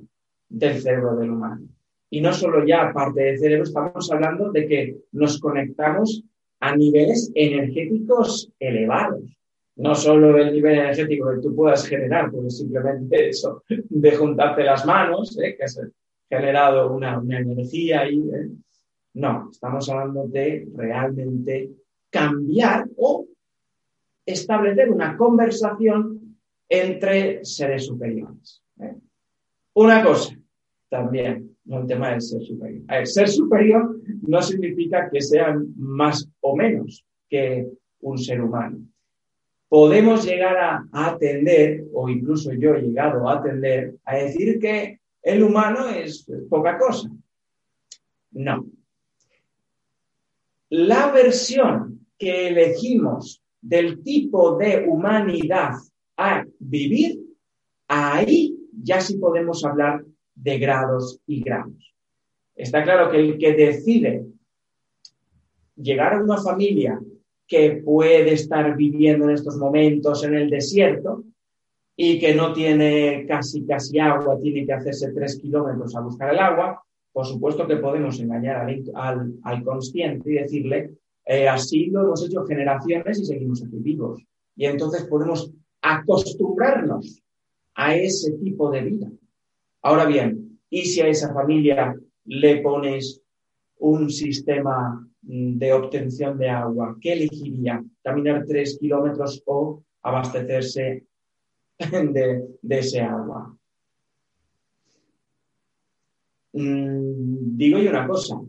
del 0.49 0.81
cerebro 0.81 1.15
del 1.15 1.31
humano. 1.31 1.67
Y 2.09 2.21
no 2.21 2.33
solo 2.33 2.65
ya 2.65 2.91
parte 2.93 3.21
del 3.21 3.39
cerebro, 3.39 3.63
estamos 3.63 4.11
hablando 4.11 4.51
de 4.51 4.67
que 4.67 4.97
nos 5.11 5.39
conectamos 5.39 6.23
a 6.59 6.75
niveles 6.75 7.31
energéticos 7.35 8.51
elevados. 8.59 9.36
No 9.77 9.93
solo 9.93 10.37
el 10.37 10.51
nivel 10.51 10.79
energético 10.79 11.29
que 11.29 11.41
tú 11.41 11.55
puedas 11.55 11.87
generar, 11.87 12.31
porque 12.31 12.49
simplemente 12.49 13.29
eso 13.29 13.63
de 13.69 14.15
juntarte 14.15 14.63
las 14.63 14.85
manos, 14.85 15.37
¿eh? 15.39 15.55
que 15.55 15.63
has 15.63 15.79
generado 16.29 16.91
una, 16.91 17.21
energía 17.29 18.01
ahí. 18.01 18.17
¿eh? 18.17 18.49
No, 19.13 19.49
estamos 19.51 19.87
hablando 19.89 20.27
de 20.27 20.67
realmente 20.75 21.69
cambiar 22.09 22.87
o 22.97 23.27
establecer 24.25 24.89
una 24.89 25.15
conversación 25.15 26.37
entre 26.67 27.45
seres 27.45 27.85
superiores. 27.85 28.63
¿eh? 28.79 28.95
Una 29.73 30.03
cosa 30.03 30.35
también, 30.89 31.55
no 31.65 31.81
el 31.81 31.87
tema 31.87 32.09
del 32.11 32.21
ser 32.21 32.41
superior. 32.41 32.83
El 32.89 33.05
ser 33.05 33.27
superior 33.29 33.99
no 34.21 34.41
significa 34.41 35.09
que 35.09 35.21
sean 35.21 35.67
más 35.77 36.27
o 36.41 36.55
menos 36.55 37.05
que 37.29 37.67
un 38.01 38.17
ser 38.17 38.41
humano. 38.41 38.79
Podemos 39.69 40.25
llegar 40.25 40.57
a, 40.57 40.87
atender, 40.91 41.85
o 41.93 42.07
incluso 42.07 42.53
yo 42.53 42.75
he 42.75 42.81
llegado 42.81 43.27
a 43.27 43.39
atender, 43.39 43.95
a 44.05 44.15
decir 44.15 44.59
que 44.59 44.99
el 45.21 45.43
humano 45.43 45.89
es 45.89 46.25
poca 46.49 46.77
cosa. 46.77 47.09
No. 48.31 48.65
La 50.69 51.11
versión 51.11 52.07
que 52.17 52.47
elegimos 52.47 53.41
del 53.61 54.01
tipo 54.03 54.57
de 54.57 54.85
humanidad 54.87 55.73
a 56.15 56.45
vivir, 56.59 57.19
ahí 57.87 58.57
ya 58.71 59.01
sí 59.01 59.17
podemos 59.17 59.65
hablar 59.65 60.05
de 60.35 60.59
grados 60.59 61.19
y 61.27 61.41
grados. 61.41 61.93
Está 62.55 62.83
claro 62.83 63.11
que 63.11 63.19
el 63.19 63.37
que 63.37 63.53
decide 63.53 64.25
llegar 65.75 66.13
a 66.13 66.23
una 66.23 66.37
familia 66.37 66.99
que 67.47 67.81
puede 67.83 68.33
estar 68.33 68.75
viviendo 68.75 69.25
en 69.25 69.31
estos 69.31 69.57
momentos 69.57 70.23
en 70.23 70.35
el 70.35 70.49
desierto 70.49 71.23
y 71.95 72.19
que 72.19 72.35
no 72.35 72.53
tiene 72.53 73.25
casi 73.27 73.65
casi 73.65 73.99
agua, 73.99 74.37
tiene 74.39 74.65
que 74.65 74.73
hacerse 74.73 75.11
tres 75.13 75.39
kilómetros 75.39 75.95
a 75.95 76.01
buscar 76.01 76.33
el 76.33 76.39
agua, 76.39 76.83
por 77.11 77.25
supuesto 77.25 77.65
que 77.65 77.77
podemos 77.77 78.19
engañar 78.19 78.67
al, 78.93 79.33
al 79.43 79.63
consciente 79.63 80.29
y 80.29 80.35
decirle 80.35 80.91
eh, 81.27 81.45
así 81.47 81.87
lo 81.87 82.03
hemos 82.03 82.25
hecho 82.25 82.45
generaciones 82.45 83.19
y 83.19 83.25
seguimos 83.25 83.61
aquí 83.61 83.77
vivos. 83.79 84.23
Y 84.55 84.65
entonces 84.65 85.05
podemos 85.05 85.51
acostumbrarnos 85.81 87.21
a 87.75 87.95
ese 87.95 88.31
tipo 88.37 88.71
de 88.71 88.81
vida. 88.81 89.11
Ahora 89.81 90.05
bien, 90.05 90.59
¿y 90.69 90.83
si 90.83 91.01
a 91.01 91.07
esa 91.07 91.33
familia 91.33 91.95
le 92.25 92.61
pones 92.61 93.21
un 93.79 94.09
sistema 94.09 95.05
de 95.27 95.73
obtención 95.73 96.37
de 96.37 96.49
agua? 96.49 96.97
¿Qué 97.01 97.13
elegiría? 97.13 97.83
¿Caminar 98.01 98.45
tres 98.47 98.77
kilómetros 98.79 99.43
o 99.45 99.83
abastecerse 100.01 101.03
de, 101.79 102.45
ese 102.69 103.01
agua? 103.01 103.55
Mm, 106.53 107.57
digo 107.57 107.79
yo 107.79 107.89
una 107.89 108.07
cosa, 108.07 108.41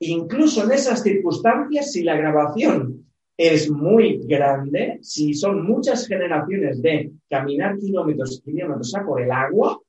incluso 0.00 0.64
en 0.64 0.72
esas 0.72 1.02
circunstancias, 1.02 1.92
si 1.92 2.02
la 2.02 2.16
grabación 2.16 3.06
es 3.36 3.70
muy 3.70 4.18
grande, 4.26 4.98
si 5.02 5.34
son 5.34 5.64
muchas 5.64 6.06
generaciones 6.06 6.82
de 6.82 7.12
caminar 7.28 7.78
kilómetros 7.78 8.38
y 8.38 8.52
kilómetros 8.52 8.94
a 8.96 9.04
por 9.04 9.22
el 9.22 9.30
agua, 9.30 9.80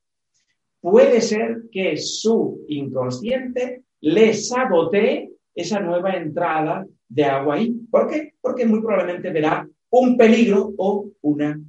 puede 0.80 1.22
ser 1.22 1.64
que 1.72 1.98
su 1.98 2.64
inconsciente 2.68 3.84
le 4.02 4.34
sabotee 4.36 5.35
esa 5.56 5.80
nueva 5.80 6.12
entrada 6.12 6.86
de 7.08 7.24
agua 7.24 7.56
ahí. 7.56 7.72
¿Por 7.90 8.10
qué? 8.10 8.34
Porque 8.42 8.66
muy 8.66 8.82
probablemente 8.82 9.32
verá 9.32 9.68
un 9.90 10.18
peligro 10.18 10.74
o 10.78 11.10
una 11.22 11.60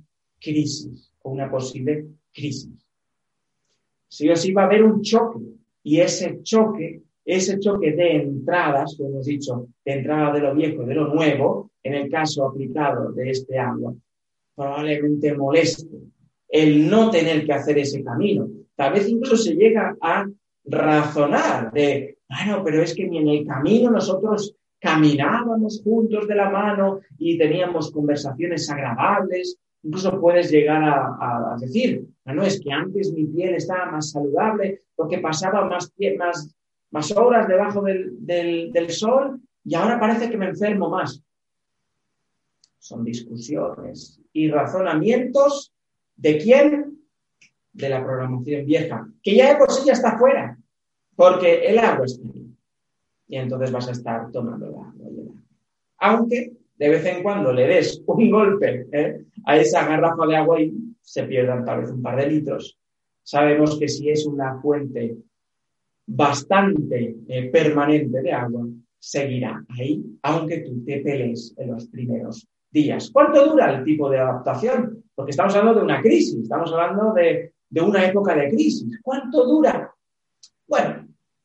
crisis, 0.40 1.12
o 1.22 1.30
una 1.30 1.50
posible 1.50 2.06
crisis. 2.32 2.70
Sí 4.08 4.28
o 4.28 4.36
sí 4.36 4.52
va 4.52 4.62
a 4.62 4.66
haber 4.66 4.82
un 4.82 5.00
choque, 5.02 5.40
y 5.82 6.00
ese 6.00 6.42
choque 6.42 7.02
ese 7.26 7.58
choque 7.58 7.92
de 7.92 8.22
entradas, 8.22 8.94
como 8.96 9.10
hemos 9.10 9.26
dicho, 9.26 9.66
de 9.84 9.92
entrada 9.94 10.32
de 10.32 10.40
lo 10.40 10.54
viejo 10.54 10.84
de 10.84 10.94
lo 10.94 11.12
nuevo, 11.12 11.72
en 11.82 11.94
el 11.94 12.08
caso 12.08 12.46
aplicado 12.46 13.12
de 13.12 13.30
este 13.30 13.58
agua, 13.58 13.92
probablemente 14.54 15.34
moleste 15.34 15.98
el 16.48 16.88
no 16.88 17.10
tener 17.10 17.44
que 17.44 17.52
hacer 17.52 17.78
ese 17.78 18.04
camino. 18.04 18.48
Tal 18.76 18.92
vez 18.92 19.08
incluso 19.08 19.36
se 19.36 19.54
llega 19.54 19.96
a 20.00 20.24
razonar 20.64 21.72
de, 21.72 22.15
bueno, 22.28 22.62
pero 22.64 22.82
es 22.82 22.94
que 22.94 23.04
en 23.04 23.28
el 23.28 23.46
camino 23.46 23.90
nosotros 23.90 24.54
caminábamos 24.80 25.80
juntos 25.82 26.26
de 26.26 26.34
la 26.34 26.50
mano 26.50 27.00
y 27.18 27.38
teníamos 27.38 27.90
conversaciones 27.90 28.68
agradables. 28.70 29.58
Incluso 29.82 30.20
puedes 30.20 30.50
llegar 30.50 30.82
a, 30.82 31.56
decir, 31.60 32.06
bueno, 32.24 32.42
es 32.42 32.60
que 32.60 32.72
antes 32.72 33.12
mi 33.12 33.26
piel 33.26 33.54
estaba 33.54 33.90
más 33.92 34.10
saludable 34.10 34.82
porque 34.96 35.18
pasaba 35.18 35.68
más, 35.68 35.92
horas 37.16 37.46
debajo 37.46 37.82
del, 37.82 38.90
sol 38.90 39.40
y 39.64 39.74
ahora 39.74 40.00
parece 40.00 40.28
que 40.28 40.36
me 40.36 40.48
enfermo 40.48 40.90
más. 40.90 41.22
Son 42.78 43.04
discusiones 43.04 44.20
y 44.32 44.50
razonamientos 44.50 45.72
de 46.16 46.38
quién? 46.38 46.98
De 47.72 47.88
la 47.88 48.02
programación 48.02 48.64
vieja, 48.64 49.06
que 49.22 49.36
ya 49.36 49.52
de 49.52 49.58
por 49.58 49.70
sí 49.70 49.86
ya 49.86 49.92
está 49.92 50.18
fuera, 50.18 50.58
porque 51.16 51.66
el 51.66 51.78
agua 51.78 52.06
está 52.06 52.28
ahí. 52.28 52.46
Y 53.28 53.36
entonces 53.36 53.72
vas 53.72 53.88
a 53.88 53.92
estar 53.92 54.30
tomando 54.30 54.66
el 54.66 54.74
agua. 54.74 54.94
Aunque 55.98 56.52
de 56.78 56.88
vez 56.88 57.04
en 57.06 57.22
cuando 57.22 57.52
le 57.52 57.66
des 57.66 58.02
un 58.06 58.30
golpe 58.30 58.86
¿eh? 58.92 59.24
a 59.44 59.56
esa 59.56 59.86
garrafa 59.86 60.26
de 60.26 60.36
agua 60.36 60.60
y 60.60 60.72
se 61.00 61.24
pierdan 61.24 61.64
tal 61.64 61.80
vez 61.80 61.90
un 61.90 62.02
par 62.02 62.16
de 62.16 62.28
litros. 62.28 62.78
Sabemos 63.22 63.78
que 63.78 63.88
si 63.88 64.08
es 64.10 64.26
una 64.26 64.60
fuente 64.60 65.16
bastante 66.06 67.16
eh, 67.26 67.50
permanente 67.50 68.22
de 68.22 68.32
agua 68.32 68.66
seguirá 68.98 69.64
ahí, 69.68 70.04
aunque 70.22 70.58
tú 70.58 70.84
te 70.84 71.00
pelees 71.00 71.54
en 71.58 71.72
los 71.72 71.86
primeros 71.88 72.46
días. 72.70 73.10
¿Cuánto 73.12 73.50
dura 73.50 73.72
el 73.72 73.84
tipo 73.84 74.08
de 74.10 74.18
adaptación? 74.18 75.04
Porque 75.14 75.30
estamos 75.30 75.54
hablando 75.54 75.80
de 75.80 75.84
una 75.84 76.00
crisis, 76.00 76.42
estamos 76.42 76.72
hablando 76.72 77.12
de, 77.14 77.52
una 77.80 78.04
época 78.04 78.34
de 78.34 78.48
crisis. 78.48 79.00
¿Cuánto 79.02 79.44
dura? 79.44 79.92
Bueno, 80.68 80.95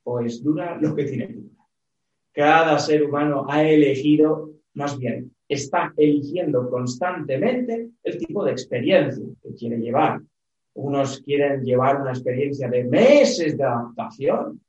pues 0.04 0.44
dura 0.44 0.78
lo 0.80 0.96
que 0.96 1.06
tiene 1.06 1.28
que 1.28 1.34
durar. 1.34 1.68
Cada 2.34 2.80
ser 2.80 3.04
humano 3.04 3.46
ha 3.50 3.64
elegido, 3.64 4.52
más 4.74 4.98
bien, 4.98 5.32
está 5.48 5.94
eligiendo 5.98 6.70
constantemente 6.70 7.90
el 8.04 8.18
tipo 8.18 8.44
de 8.46 8.52
experiencia 8.52 9.26
que 9.44 9.54
quiere 9.54 9.78
llevar. 9.78 10.22
Unos 10.74 11.20
quieren 11.22 11.64
llevar 11.64 12.02
una 12.02 12.12
experiencia 12.12 12.70
de 12.70 12.86
meses 12.86 13.58
de 13.58 13.64
adaptación. 13.64 14.62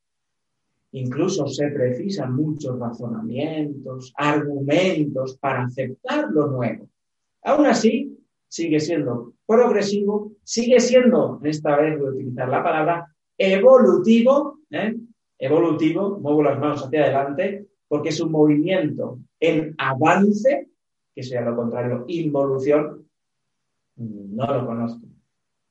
Incluso 0.90 1.46
se 1.46 1.68
precisan 1.68 2.34
muchos 2.34 2.78
razonamientos, 2.78 4.12
argumentos 4.16 5.38
para 5.38 5.64
aceptar 5.64 6.30
lo 6.32 6.48
nuevo. 6.48 6.88
Aún 7.44 7.66
así, 7.66 8.18
sigue 8.48 8.80
siendo 8.80 9.34
progresivo, 9.46 10.32
sigue 10.42 10.80
siendo, 10.80 11.40
esta 11.44 11.76
vez 11.76 11.98
voy 11.98 12.08
a 12.08 12.10
utilizar 12.10 12.48
la 12.48 12.62
palabra, 12.62 13.14
evolutivo, 13.38 14.58
¿eh? 14.70 14.94
Evolutivo, 15.42 16.20
muevo 16.20 16.40
las 16.40 16.58
manos 16.60 16.84
hacia 16.84 17.02
adelante, 17.02 17.66
porque 17.88 18.10
es 18.10 18.20
un 18.20 18.30
movimiento 18.30 19.18
en 19.40 19.74
avance, 19.76 20.68
que 21.12 21.22
sea 21.24 21.40
lo 21.42 21.56
contrario, 21.56 22.04
involución, 22.06 23.04
no 23.96 24.46
lo 24.46 24.64
conozco. 24.64 25.04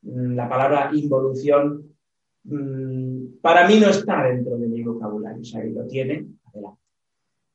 Mm, 0.01 0.35
la 0.35 0.49
palabra 0.49 0.91
involución 0.93 1.95
mm, 2.43 3.39
para 3.41 3.65
mí 3.65 3.79
no 3.79 3.89
está 3.89 4.23
dentro 4.23 4.57
de 4.57 4.67
mi 4.67 4.83
vocabulario, 4.83 5.39
o 5.39 5.45
sea, 5.45 5.63
lo 5.63 5.87
tiene, 5.87 6.27
adelante. 6.43 6.81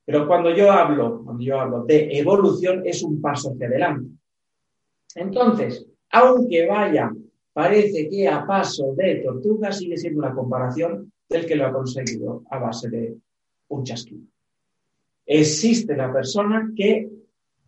Pero 0.06 0.26
cuando 0.26 0.54
yo 0.54 0.72
hablo, 0.72 1.22
cuando 1.22 1.42
yo 1.42 1.60
hablo 1.60 1.84
de 1.84 2.18
evolución, 2.18 2.80
es 2.86 3.02
un 3.02 3.20
paso 3.20 3.50
hacia 3.50 3.66
adelante. 3.66 4.08
Entonces, 5.16 5.86
aunque 6.12 6.66
vaya, 6.66 7.12
parece 7.52 8.08
que 8.08 8.26
a 8.26 8.46
paso 8.46 8.94
de 8.96 9.16
tortuga, 9.16 9.70
sigue 9.70 9.98
siendo 9.98 10.20
una 10.20 10.34
comparación 10.34 11.12
del 11.28 11.46
que 11.46 11.56
lo 11.56 11.66
ha 11.66 11.72
conseguido 11.72 12.44
a 12.50 12.58
base 12.58 12.88
de 12.88 13.16
un 13.68 13.84
chasquido. 13.84 14.26
Existe 15.24 15.96
la 15.96 16.12
persona 16.12 16.70
que 16.74 17.08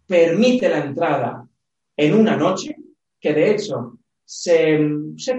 permite 0.06 0.68
la 0.68 0.84
entrada 0.84 1.48
en 1.96 2.14
una 2.14 2.36
noche, 2.36 2.76
que 3.20 3.34
de 3.34 3.50
hecho 3.50 3.98
se, 4.24 4.78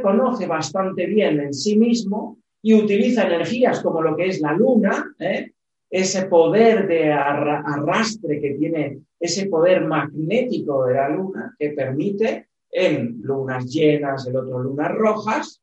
conoce 0.02 0.46
bastante 0.46 1.06
bien 1.06 1.40
en 1.40 1.54
sí 1.54 1.78
mismo 1.78 2.38
y 2.62 2.74
utiliza 2.74 3.26
energías 3.26 3.82
como 3.82 4.02
lo 4.02 4.16
que 4.16 4.28
es 4.28 4.42
la 4.42 4.54
luna, 4.54 5.16
¿eh? 5.20 5.52
ese 5.90 6.26
poder 6.26 6.88
de 6.88 7.12
arrastre 7.12 8.42
que 8.42 8.52
tiene, 8.56 9.00
ese 9.20 9.48
poder 9.48 9.86
magnético 9.86 10.86
de 10.86 10.94
la 10.96 11.10
luna 11.10 11.56
que 11.58 11.70
permite 11.70 12.50
en 12.70 13.22
lunas 13.22 13.66
llenas, 13.66 14.28
el 14.28 14.36
otro 14.36 14.60
lunas 14.60 14.92
rojas, 14.92 15.62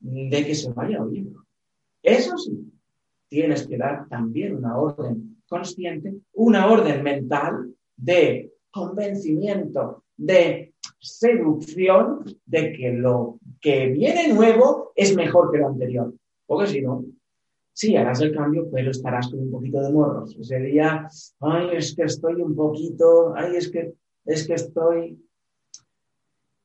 de 0.00 0.46
que 0.46 0.54
se 0.54 0.72
vaya 0.72 1.02
oyendo. 1.02 1.44
Eso 2.08 2.38
sí, 2.38 2.72
tienes 3.28 3.66
que 3.66 3.76
dar 3.76 4.08
también 4.08 4.56
una 4.56 4.78
orden 4.78 5.36
consciente, 5.46 6.14
una 6.32 6.66
orden 6.66 7.02
mental 7.02 7.74
de 7.96 8.50
convencimiento, 8.70 10.04
de 10.16 10.72
seducción 10.98 12.24
de 12.46 12.72
que 12.72 12.92
lo 12.92 13.38
que 13.60 13.88
viene 13.88 14.32
nuevo 14.32 14.92
es 14.94 15.14
mejor 15.14 15.52
que 15.52 15.58
lo 15.58 15.68
anterior. 15.68 16.14
Porque 16.46 16.68
si 16.68 16.80
no, 16.80 17.04
sí, 17.74 17.94
harás 17.94 18.22
el 18.22 18.34
cambio, 18.34 18.68
pero 18.72 18.90
estarás 18.90 19.28
con 19.28 19.40
un 19.40 19.50
poquito 19.50 19.82
de 19.82 19.92
morros. 19.92 20.34
Ese 20.40 20.60
día, 20.60 21.08
ay, 21.40 21.68
es 21.74 21.94
que 21.94 22.04
estoy 22.04 22.40
un 22.40 22.56
poquito, 22.56 23.34
ay, 23.36 23.56
es 23.56 23.70
que, 23.70 23.92
es 24.24 24.46
que 24.46 24.54
estoy... 24.54 25.22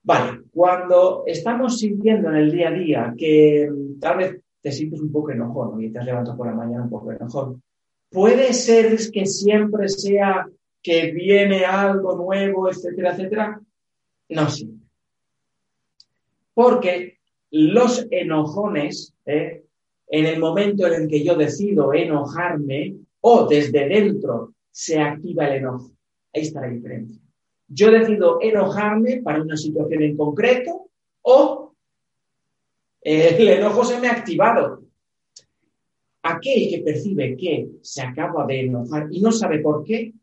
Vale, 0.05 0.43
cuando 0.51 1.23
estamos 1.25 1.79
sintiendo 1.79 2.29
en 2.29 2.35
el 2.35 2.51
día 2.51 2.69
a 2.69 2.71
día 2.71 3.13
que 3.17 3.69
tal 3.99 4.17
vez 4.17 4.42
te 4.63 4.71
sientes 4.71 5.01
un 5.01 5.11
poco 5.11 5.31
enojón 5.31 5.83
y 5.83 5.91
te 5.91 5.99
has 5.99 6.05
levantado 6.05 6.37
por 6.37 6.47
la 6.47 6.53
mañana 6.53 6.85
un 6.85 6.89
poco 6.89 7.11
enojón, 7.11 7.61
puede 8.09 8.53
ser 8.53 8.97
que 9.11 9.25
siempre 9.25 9.89
sea 9.89 10.47
que 10.81 11.11
viene 11.11 11.65
algo 11.65 12.15
nuevo, 12.15 12.69
etcétera, 12.69 13.11
etcétera. 13.11 13.61
No 14.29 14.49
siempre. 14.49 14.87
Porque 16.53 17.17
los 17.51 18.07
enojones, 18.09 19.13
¿eh? 19.25 19.63
en 20.07 20.25
el 20.25 20.39
momento 20.39 20.87
en 20.87 21.03
el 21.03 21.07
que 21.09 21.23
yo 21.23 21.35
decido 21.35 21.93
enojarme 21.93 22.95
o 23.21 23.45
desde 23.47 23.87
dentro 23.87 24.53
se 24.71 24.99
activa 24.99 25.47
el 25.47 25.57
enojo. 25.57 25.91
Ahí 26.33 26.43
está 26.43 26.61
la 26.61 26.69
diferencia. 26.69 27.21
Yo 27.67 27.91
decido 27.91 28.39
enojarme 28.41 29.21
para 29.23 29.41
una 29.41 29.57
situación 29.57 30.03
en 30.03 30.15
concreto 30.15 30.89
o 31.21 31.62
el 33.03 33.49
enojo 33.49 33.83
se 33.83 33.99
me 33.99 34.07
ha 34.07 34.13
activado. 34.13 34.81
Aquel 36.23 36.69
que 36.69 36.81
percibe 36.85 37.35
que 37.35 37.67
se 37.81 38.01
acaba 38.01 38.45
de 38.45 38.61
enojar 38.61 39.07
y 39.11 39.21
no 39.21 39.31
sabe 39.31 39.59
por 39.59 39.83
qué, 39.83 40.13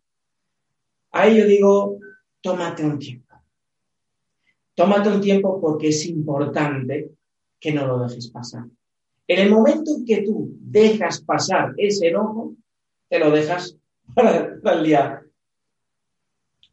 ahí 1.13 1.39
yo 1.39 1.47
digo, 1.47 1.99
tómate 2.41 2.85
un 2.85 2.99
tiempo. 2.99 3.35
Tómate 4.75 5.11
un 5.11 5.21
tiempo 5.21 5.61
porque 5.61 5.89
es 5.89 6.07
importante 6.07 7.11
que 7.59 7.73
no 7.73 7.87
lo 7.87 7.99
dejes 7.99 8.29
pasar. 8.31 8.65
En 9.29 9.39
el 9.39 9.51
momento 9.51 9.91
en 9.95 10.05
que 10.05 10.23
tú 10.23 10.57
dejas 10.61 11.21
pasar 11.21 11.75
ese 11.77 12.09
enojo, 12.09 12.55
te 13.09 13.19
lo 13.19 13.31
dejas 13.31 13.77
para, 14.15 14.59
el 14.73 14.83
día 14.83 15.23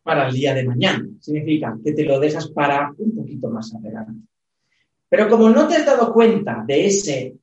para 0.04 0.30
el 0.30 0.34
día 0.34 0.54
de 0.54 0.64
mañana. 0.64 1.06
Significa 1.20 1.78
que 1.84 1.92
te 1.92 2.04
lo 2.04 2.20
dejas 2.20 2.50
para 2.52 2.94
un 2.98 3.14
poquito 3.14 3.50
más 3.50 3.76
adelante. 3.76 4.26
Pero 5.10 5.30
como 5.30 5.50
no 5.50 5.68
te 5.68 5.76
has 5.76 5.86
dado 5.86 6.14
cuenta 6.14 6.64
de 6.68 6.86
ese 6.86 7.36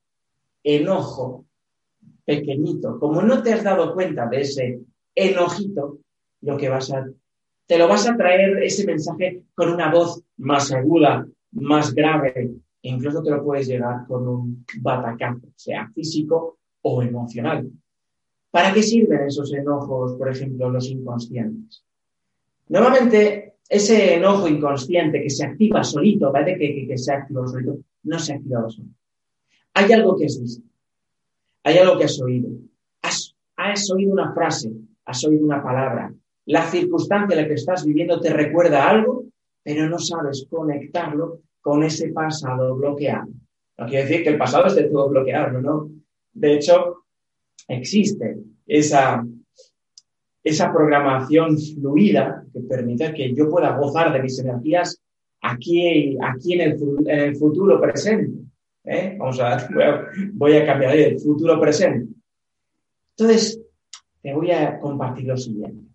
enojo 0.62 1.44
pequeñito, 2.24 2.98
como 2.98 3.22
no 3.22 3.42
te 3.42 3.52
has 3.52 3.62
dado 3.62 3.94
cuenta 3.94 4.26
de 4.26 4.40
ese 4.40 4.80
enojito, 5.14 5.98
lo 6.42 6.56
que 6.56 6.68
vas 6.68 6.92
a, 6.92 7.06
te 7.66 7.78
lo 7.78 7.88
vas 7.88 8.08
a 8.08 8.16
traer 8.16 8.62
ese 8.62 8.84
mensaje 8.86 9.44
con 9.54 9.72
una 9.72 9.90
voz 9.90 10.22
más 10.38 10.72
aguda, 10.72 11.26
más 11.52 11.94
grave, 11.94 12.50
incluso 12.82 13.22
te 13.22 13.30
lo 13.30 13.42
puedes 13.42 13.66
llegar 13.66 14.06
con 14.06 14.28
un 14.28 14.64
batacazo, 14.80 15.48
sea 15.56 15.90
físico 15.94 16.58
o 16.82 17.02
emocional. 17.02 17.70
¿Para 18.50 18.72
qué 18.72 18.82
sirven 18.82 19.26
esos 19.26 19.52
enojos, 19.52 20.16
por 20.16 20.28
ejemplo, 20.28 20.68
los 20.70 20.88
inconscientes? 20.88 21.82
Normalmente 22.68 23.53
ese 23.68 24.14
enojo 24.14 24.48
inconsciente 24.48 25.22
que 25.22 25.30
se 25.30 25.44
activa 25.44 25.82
solito, 25.82 26.30
¿vale? 26.30 26.56
Que, 26.58 26.86
que, 26.86 26.98
se 26.98 27.12
activa 27.12 27.46
solito, 27.46 27.78
no 28.04 28.18
se 28.18 28.32
ha 28.32 28.36
activado 28.36 28.70
solo. 28.70 28.88
Hay 29.74 29.92
algo 29.92 30.16
que 30.16 30.26
has 30.26 30.40
visto, 30.40 30.64
hay 31.62 31.78
algo 31.78 31.98
que 31.98 32.04
has 32.04 32.20
oído. 32.20 32.50
Has, 33.56 33.90
oído 33.90 34.12
una 34.12 34.32
frase, 34.34 34.72
has 35.04 35.24
oído 35.24 35.44
una 35.44 35.62
palabra. 35.62 36.12
La 36.46 36.62
circunstancia 36.70 37.36
en 37.36 37.42
la 37.42 37.48
que 37.48 37.54
estás 37.54 37.84
viviendo 37.84 38.20
te 38.20 38.32
recuerda 38.32 38.88
algo, 38.88 39.24
pero 39.62 39.88
no 39.88 39.98
sabes 39.98 40.46
conectarlo 40.50 41.40
con 41.60 41.82
ese 41.82 42.08
pasado 42.08 42.76
bloqueado. 42.76 43.28
No 43.78 43.86
quiere 43.86 44.04
decir 44.04 44.22
que 44.22 44.30
el 44.30 44.38
pasado 44.38 44.66
esté 44.66 44.84
todo 44.84 45.08
bloqueado, 45.08 45.60
¿no? 45.60 45.90
De 46.32 46.54
hecho, 46.54 47.04
existe 47.68 48.36
esa, 48.66 49.24
esa 50.44 50.72
programación 50.72 51.58
fluida 51.58 52.44
que 52.52 52.60
permite 52.60 53.12
que 53.14 53.34
yo 53.34 53.48
pueda 53.48 53.76
gozar 53.76 54.12
de 54.12 54.22
mis 54.22 54.38
energías 54.38 55.02
aquí, 55.40 56.16
aquí 56.22 56.52
en, 56.52 56.76
el, 57.06 57.36
futuro 57.36 57.80
presente. 57.80 58.42
¿eh? 58.84 59.16
Vamos 59.18 59.40
a, 59.40 59.66
voy 60.34 60.56
a 60.56 60.66
cambiar 60.66 60.96
el 60.96 61.18
futuro 61.18 61.58
presente. 61.58 62.14
Entonces, 63.16 63.60
te 64.20 64.34
voy 64.34 64.50
a 64.50 64.78
compartir 64.78 65.26
lo 65.26 65.36
siguiente. 65.36 65.88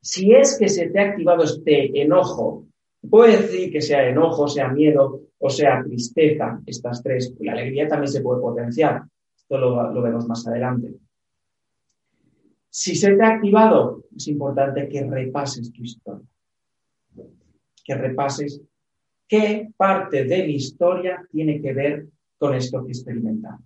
Si 0.00 0.34
es 0.34 0.58
que 0.58 0.68
se 0.68 0.90
te 0.90 1.00
ha 1.00 1.10
activado 1.10 1.44
este 1.44 2.02
enojo 2.02 2.66
Puede 3.10 3.42
decir 3.42 3.70
que 3.70 3.80
sea 3.80 4.08
enojo, 4.08 4.48
sea 4.48 4.68
miedo 4.68 5.20
o 5.38 5.50
sea 5.50 5.82
tristeza, 5.82 6.60
estas 6.64 7.02
tres. 7.02 7.34
La 7.40 7.52
alegría 7.52 7.86
también 7.86 8.10
se 8.10 8.22
puede 8.22 8.40
potenciar. 8.40 9.02
Esto 9.36 9.58
lo, 9.58 10.02
vemos 10.02 10.26
más 10.26 10.46
adelante. 10.46 10.94
Si 12.76 12.96
se 12.96 13.14
te 13.14 13.22
ha 13.22 13.36
activado, 13.36 14.02
es 14.16 14.26
importante 14.26 14.88
que 14.88 15.04
repases 15.04 15.72
tu 15.72 15.84
historia. 15.84 16.26
Que 17.84 17.94
repases 17.94 18.60
qué 19.28 19.70
parte 19.76 20.24
de 20.24 20.44
mi 20.44 20.56
historia 20.56 21.24
tiene 21.30 21.62
que 21.62 21.72
ver 21.72 22.08
con 22.36 22.52
esto 22.52 22.84
que 22.84 22.90
he. 22.90 23.60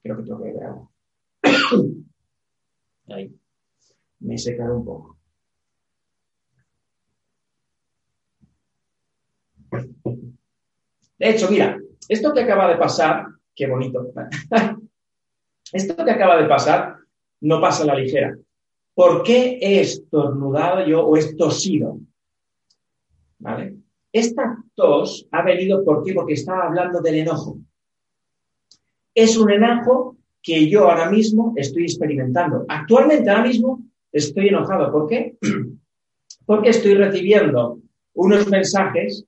Creo 0.00 0.16
que 0.18 0.22
tengo 0.22 0.40
que 0.40 0.52
ver 0.52 0.62
algo. 0.62 0.92
Ahí. 3.08 3.34
Me 4.20 4.36
he 4.36 4.38
secado 4.38 4.76
un 4.76 4.84
poco. 4.84 5.18
De 11.18 11.28
hecho, 11.30 11.50
mira, 11.50 11.76
esto 12.08 12.32
que 12.32 12.42
acaba 12.42 12.68
de 12.68 12.76
pasar, 12.76 13.26
qué 13.52 13.66
bonito. 13.66 14.12
esto 15.72 16.04
que 16.04 16.10
acaba 16.12 16.40
de 16.40 16.48
pasar 16.48 16.97
no 17.40 17.60
pasa 17.60 17.84
la 17.84 17.94
ligera. 17.94 18.36
¿Por 18.94 19.22
qué 19.22 19.58
he 19.60 19.80
estornudado 19.80 20.86
yo 20.86 21.06
o 21.06 21.16
he 21.16 21.34
tosido? 21.34 22.00
¿Vale? 23.38 23.76
Esta 24.12 24.62
tos 24.74 25.26
ha 25.30 25.42
venido 25.42 25.84
¿por? 25.84 26.02
Porque 26.14 26.34
estaba 26.34 26.66
hablando 26.66 27.00
del 27.00 27.16
enojo. 27.16 27.58
Es 29.14 29.36
un 29.36 29.50
enojo 29.50 30.16
que 30.42 30.68
yo 30.68 30.88
ahora 30.88 31.10
mismo 31.10 31.52
estoy 31.56 31.84
experimentando. 31.84 32.64
Actualmente, 32.68 33.28
ahora 33.30 33.44
mismo, 33.44 33.84
estoy 34.12 34.48
enojado. 34.48 34.90
¿Por 34.90 35.06
qué? 35.08 35.36
Porque 36.46 36.70
estoy 36.70 36.94
recibiendo 36.94 37.80
unos 38.14 38.48
mensajes 38.48 39.24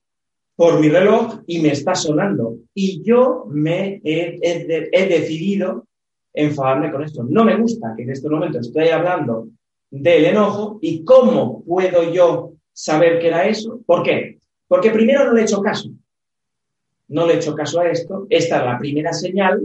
por 0.57 0.81
mi 0.81 0.89
reloj 0.89 1.41
y 1.47 1.61
me 1.61 1.73
está 1.73 1.95
sonando. 1.95 2.57
Y 2.75 3.03
yo 3.03 3.45
me 3.49 4.01
he, 4.05 5.07
decidido 5.09 5.87
enfadarme 6.33 6.91
con 6.91 7.03
esto. 7.03 7.25
No 7.29 7.45
me 7.45 7.57
gusta 7.57 7.95
que 7.97 8.03
en 8.03 8.11
este 8.11 8.29
momento 8.29 8.59
estoy 8.59 8.89
hablando 8.89 9.49
del 9.91 10.27
enojo 10.27 10.79
y 10.81 11.05
cómo 11.05 11.65
puedo 11.65 12.13
yo 12.13 12.53
saber 12.73 13.19
que 13.19 13.29
era 13.29 13.47
eso. 13.47 13.81
¿Por 13.85 14.03
qué? 14.03 14.39
Porque 14.69 14.91
primero 14.91 15.25
no 15.25 15.33
le 15.33 15.41
he 15.41 15.45
hecho 15.45 15.61
caso. 15.61 15.91
No 17.09 17.27
le 17.27 17.35
he 17.35 17.37
hecho 17.37 17.55
caso 17.55 17.81
a 17.81 17.91
esto. 17.91 18.27
Esta 18.31 18.59
es 18.59 18.65
la 18.65 18.79
primera 18.79 19.13
señal 19.13 19.61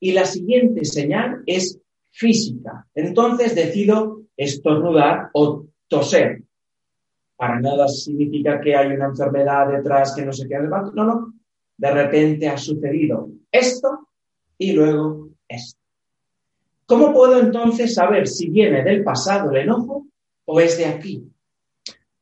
y 0.00 0.12
la 0.12 0.24
siguiente 0.24 0.84
señal 0.84 1.42
es 1.46 1.78
física. 2.10 2.86
Entonces 2.94 3.54
decido 3.54 4.22
estornudar 4.36 5.30
o 5.32 5.66
toser 5.88 6.42
para 7.38 7.60
nada 7.60 7.86
significa 7.86 8.60
que 8.60 8.74
hay 8.74 8.88
una 8.88 9.06
enfermedad 9.06 9.70
detrás 9.70 10.12
que 10.12 10.24
no 10.24 10.32
se 10.32 10.48
quede 10.48 10.68
No, 10.68 10.92
no. 10.92 11.34
De 11.76 11.90
repente 11.92 12.48
ha 12.48 12.58
sucedido 12.58 13.28
esto 13.52 14.08
y 14.58 14.72
luego 14.72 15.28
esto. 15.46 15.77
¿Cómo 16.88 17.12
puedo 17.12 17.38
entonces 17.38 17.92
saber 17.92 18.26
si 18.26 18.48
viene 18.48 18.82
del 18.82 19.04
pasado 19.04 19.50
el 19.50 19.58
enojo 19.58 20.06
o 20.46 20.58
es 20.58 20.78
de 20.78 20.86
aquí? 20.86 21.22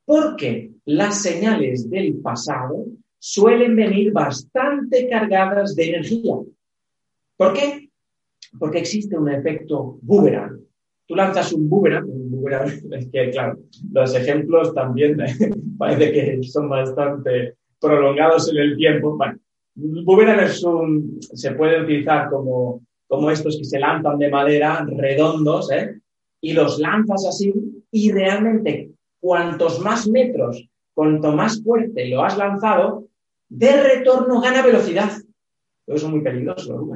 Porque 0.04 0.72
las 0.86 1.22
señales 1.22 1.88
del 1.88 2.16
pasado 2.16 2.84
suelen 3.16 3.76
venir 3.76 4.12
bastante 4.12 5.08
cargadas 5.08 5.76
de 5.76 5.90
energía. 5.90 6.34
¿Por 7.36 7.52
qué? 7.52 7.90
Porque 8.58 8.78
existe 8.78 9.16
un 9.16 9.30
efecto 9.30 10.00
boomerang. 10.02 10.58
Tú 11.06 11.14
lanzas 11.14 11.52
un 11.52 11.68
boomerang, 11.68 12.10
un 12.10 12.28
boomerang, 12.28 12.68
es 12.92 13.08
que 13.12 13.30
claro, 13.30 13.60
los 13.92 14.16
ejemplos 14.16 14.74
también 14.74 15.16
parece 15.78 16.10
que 16.10 16.42
son 16.42 16.68
bastante 16.68 17.54
prolongados 17.80 18.50
en 18.50 18.56
el 18.56 18.76
tiempo. 18.76 19.16
Bueno, 19.16 19.38
boomerang 19.76 20.40
es 20.40 20.64
un, 20.64 21.18
se 21.20 21.52
puede 21.52 21.82
utilizar 21.82 22.28
como, 22.30 22.85
como 23.06 23.30
estos 23.30 23.56
que 23.58 23.64
se 23.64 23.78
lanzan 23.78 24.18
de 24.18 24.30
madera, 24.30 24.84
redondos, 24.88 25.70
¿eh? 25.70 26.00
y 26.40 26.52
los 26.52 26.78
lanzas 26.78 27.26
así, 27.26 27.52
y 27.90 28.12
realmente 28.12 28.90
cuantos 29.20 29.80
más 29.80 30.06
metros, 30.08 30.68
cuanto 30.94 31.32
más 31.32 31.62
fuerte 31.62 32.08
lo 32.08 32.22
has 32.22 32.36
lanzado, 32.36 33.08
de 33.48 33.82
retorno 33.82 34.40
gana 34.40 34.62
velocidad. 34.62 35.10
Eso 35.86 36.06
es 36.06 36.12
muy 36.12 36.20
peligroso. 36.20 36.88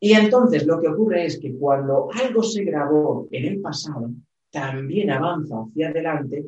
Y 0.00 0.12
entonces 0.12 0.66
lo 0.66 0.80
que 0.80 0.88
ocurre 0.88 1.26
es 1.26 1.38
que 1.38 1.54
cuando 1.54 2.08
algo 2.12 2.42
se 2.42 2.64
grabó 2.64 3.26
en 3.30 3.44
el 3.46 3.60
pasado, 3.60 4.10
también 4.50 5.10
avanza 5.10 5.56
hacia 5.56 5.88
adelante 5.88 6.44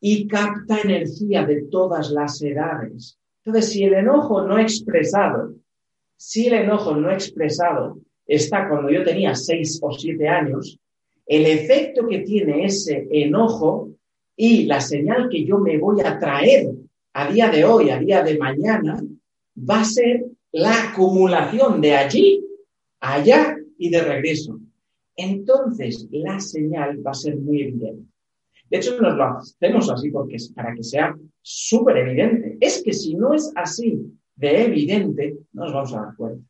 y 0.00 0.26
capta 0.26 0.80
energía 0.80 1.44
de 1.44 1.62
todas 1.62 2.10
las 2.10 2.40
edades. 2.40 3.18
Entonces, 3.44 3.72
si 3.72 3.84
el 3.84 3.94
enojo 3.94 4.42
no 4.46 4.58
expresado, 4.58 5.54
si 6.22 6.48
el 6.48 6.52
enojo 6.52 6.94
no 6.94 7.10
expresado 7.10 7.98
está 8.26 8.68
cuando 8.68 8.90
yo 8.90 9.02
tenía 9.02 9.34
seis 9.34 9.80
o 9.82 9.90
siete 9.90 10.28
años, 10.28 10.78
el 11.24 11.46
efecto 11.46 12.06
que 12.06 12.18
tiene 12.18 12.66
ese 12.66 13.08
enojo 13.10 13.88
y 14.36 14.66
la 14.66 14.82
señal 14.82 15.30
que 15.30 15.46
yo 15.46 15.58
me 15.58 15.78
voy 15.78 16.02
a 16.02 16.18
traer 16.18 16.72
a 17.14 17.32
día 17.32 17.48
de 17.48 17.64
hoy, 17.64 17.88
a 17.88 17.98
día 17.98 18.22
de 18.22 18.36
mañana, 18.36 19.02
va 19.58 19.80
a 19.80 19.84
ser 19.84 20.26
la 20.52 20.90
acumulación 20.90 21.80
de 21.80 21.96
allí, 21.96 22.44
allá 23.00 23.56
y 23.78 23.88
de 23.88 24.02
regreso. 24.02 24.60
Entonces, 25.16 26.06
la 26.10 26.38
señal 26.38 27.00
va 27.04 27.12
a 27.12 27.14
ser 27.14 27.38
muy 27.38 27.62
evidente. 27.62 28.04
De 28.68 28.76
hecho, 28.76 29.00
nos 29.00 29.16
lo 29.16 29.24
hacemos 29.24 29.90
así 29.90 30.10
porque 30.10 30.36
es 30.36 30.52
para 30.52 30.74
que 30.74 30.84
sea 30.84 31.16
súper 31.40 31.96
evidente. 31.96 32.58
Es 32.60 32.82
que 32.82 32.92
si 32.92 33.14
no 33.14 33.32
es 33.32 33.50
así 33.56 33.98
de 34.40 34.64
evidente, 34.64 35.36
no 35.52 35.64
nos 35.64 35.72
vamos 35.74 35.94
a 35.94 36.00
dar 36.00 36.16
cuenta. 36.16 36.48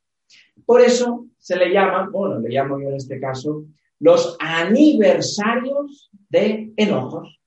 Por 0.65 0.81
eso 0.81 1.27
se 1.37 1.57
le 1.57 1.73
llama, 1.73 2.09
bueno, 2.11 2.39
le 2.39 2.49
llamo 2.49 2.81
yo 2.81 2.89
en 2.89 2.95
este 2.95 3.19
caso, 3.19 3.65
los 3.99 4.37
aniversarios 4.39 6.11
de 6.29 6.73
enojos. 6.77 7.41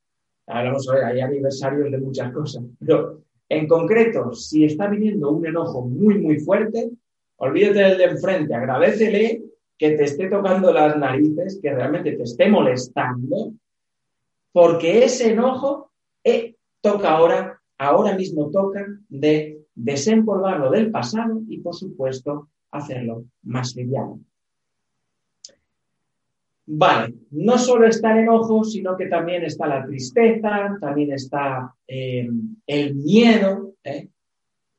Ahora 0.46 0.72
vamos 0.72 0.90
a 0.90 0.96
ver, 0.96 1.04
hay 1.06 1.22
aniversarios 1.22 1.90
de 1.90 1.98
muchas 1.98 2.34
cosas, 2.34 2.64
pero 2.78 3.22
en 3.48 3.68
concreto, 3.68 4.34
si 4.34 4.66
está 4.66 4.88
viniendo 4.88 5.32
un 5.32 5.48
enojo 5.48 5.86
muy, 5.86 6.20
muy 6.20 6.40
fuerte, 6.40 6.92
olvídate 7.38 7.80
del 7.80 7.98
de 7.98 8.04
enfrente, 8.04 8.54
agradecele 8.54 9.44
que 9.78 9.92
te 9.92 10.04
esté 10.04 10.28
tocando 10.28 10.74
las 10.74 10.98
narices, 10.98 11.60
que 11.62 11.74
realmente 11.74 12.12
te 12.12 12.24
esté 12.24 12.50
molestando, 12.50 13.54
porque 14.52 15.06
ese 15.06 15.32
enojo 15.32 15.92
eh, 16.24 16.56
toca 16.82 17.12
ahora, 17.12 17.62
ahora 17.78 18.16
mismo 18.16 18.52
toca 18.52 18.86
de 19.08 19.63
desempolvarlo 19.76 20.70
del 20.72 20.92
pasado 20.92 21.42
y, 21.48 21.60
por 21.60 21.76
supuesto, 21.76 22.50
hacerlo 22.72 23.26
más 23.44 23.76
liviano. 23.76 24.20
Vale, 26.66 27.14
no 27.32 27.58
solo 27.58 27.88
está 27.88 28.14
el 28.14 28.20
enojo, 28.20 28.64
sino 28.64 28.96
que 28.96 29.08
también 29.08 29.44
está 29.44 29.68
la 29.68 29.86
tristeza, 29.86 30.78
también 30.80 31.12
está 31.12 31.76
eh, 31.86 32.30
el 32.66 32.96
miedo 32.96 33.74
¿eh? 33.84 34.08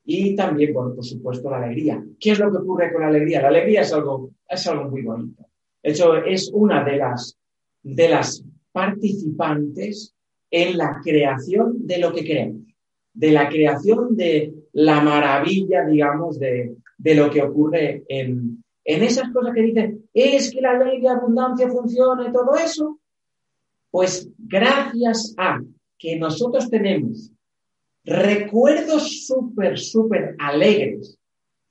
y 0.03 0.35
también, 0.35 0.73
por 0.73 1.03
supuesto, 1.03 1.49
la 1.49 1.57
alegría. 1.57 2.03
¿Qué 2.19 2.31
es 2.31 2.39
lo 2.39 2.51
que 2.51 2.57
ocurre 2.57 2.91
con 2.91 3.01
la 3.01 3.09
alegría? 3.09 3.41
La 3.41 3.49
alegría 3.49 3.81
es 3.81 3.93
algo, 3.93 4.31
es 4.49 4.65
algo 4.65 4.89
muy 4.89 5.03
bonito. 5.03 5.45
De 5.83 5.91
hecho, 5.91 6.15
es 6.15 6.49
una 6.51 6.83
de 6.83 6.97
las, 6.97 7.37
de 7.83 8.09
las 8.09 8.43
participantes 8.71 10.15
en 10.49 10.77
la 10.77 10.99
creación 11.03 11.85
de 11.85 11.99
lo 11.99 12.11
que 12.11 12.23
queremos, 12.23 12.63
de 13.13 13.31
la 13.31 13.47
creación 13.47 14.15
de 14.15 14.54
la 14.75 14.99
maravilla, 14.99 15.85
digamos, 15.85 16.37
de, 16.37 16.75
de 16.97 17.15
lo 17.15 17.29
que 17.29 17.41
ocurre 17.41 18.03
en, 18.09 18.61
en 18.83 19.03
esas 19.03 19.31
cosas 19.31 19.53
que 19.55 19.61
dicen, 19.61 20.03
es 20.13 20.51
que 20.51 20.59
la 20.59 20.77
ley 20.77 20.99
de 20.99 21.07
abundancia 21.07 21.69
funciona 21.69 22.27
y 22.27 22.31
todo 22.33 22.55
eso. 22.57 22.99
Pues 23.89 24.29
gracias 24.37 25.33
a 25.37 25.61
que 25.97 26.17
nosotros 26.17 26.69
tenemos 26.69 27.31
recuerdos 28.03 29.25
súper, 29.25 29.79
súper 29.79 30.35
alegres, 30.39 31.17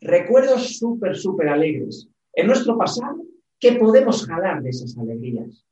recuerdos 0.00 0.78
súper, 0.78 1.14
súper 1.14 1.48
alegres 1.48 2.08
en 2.32 2.46
nuestro 2.46 2.78
pasado, 2.78 3.22
que 3.60 3.72
podemos 3.72 4.26
jalar 4.26 4.62
de 4.62 4.70
esas 4.70 4.96
alegrías. 4.96 5.62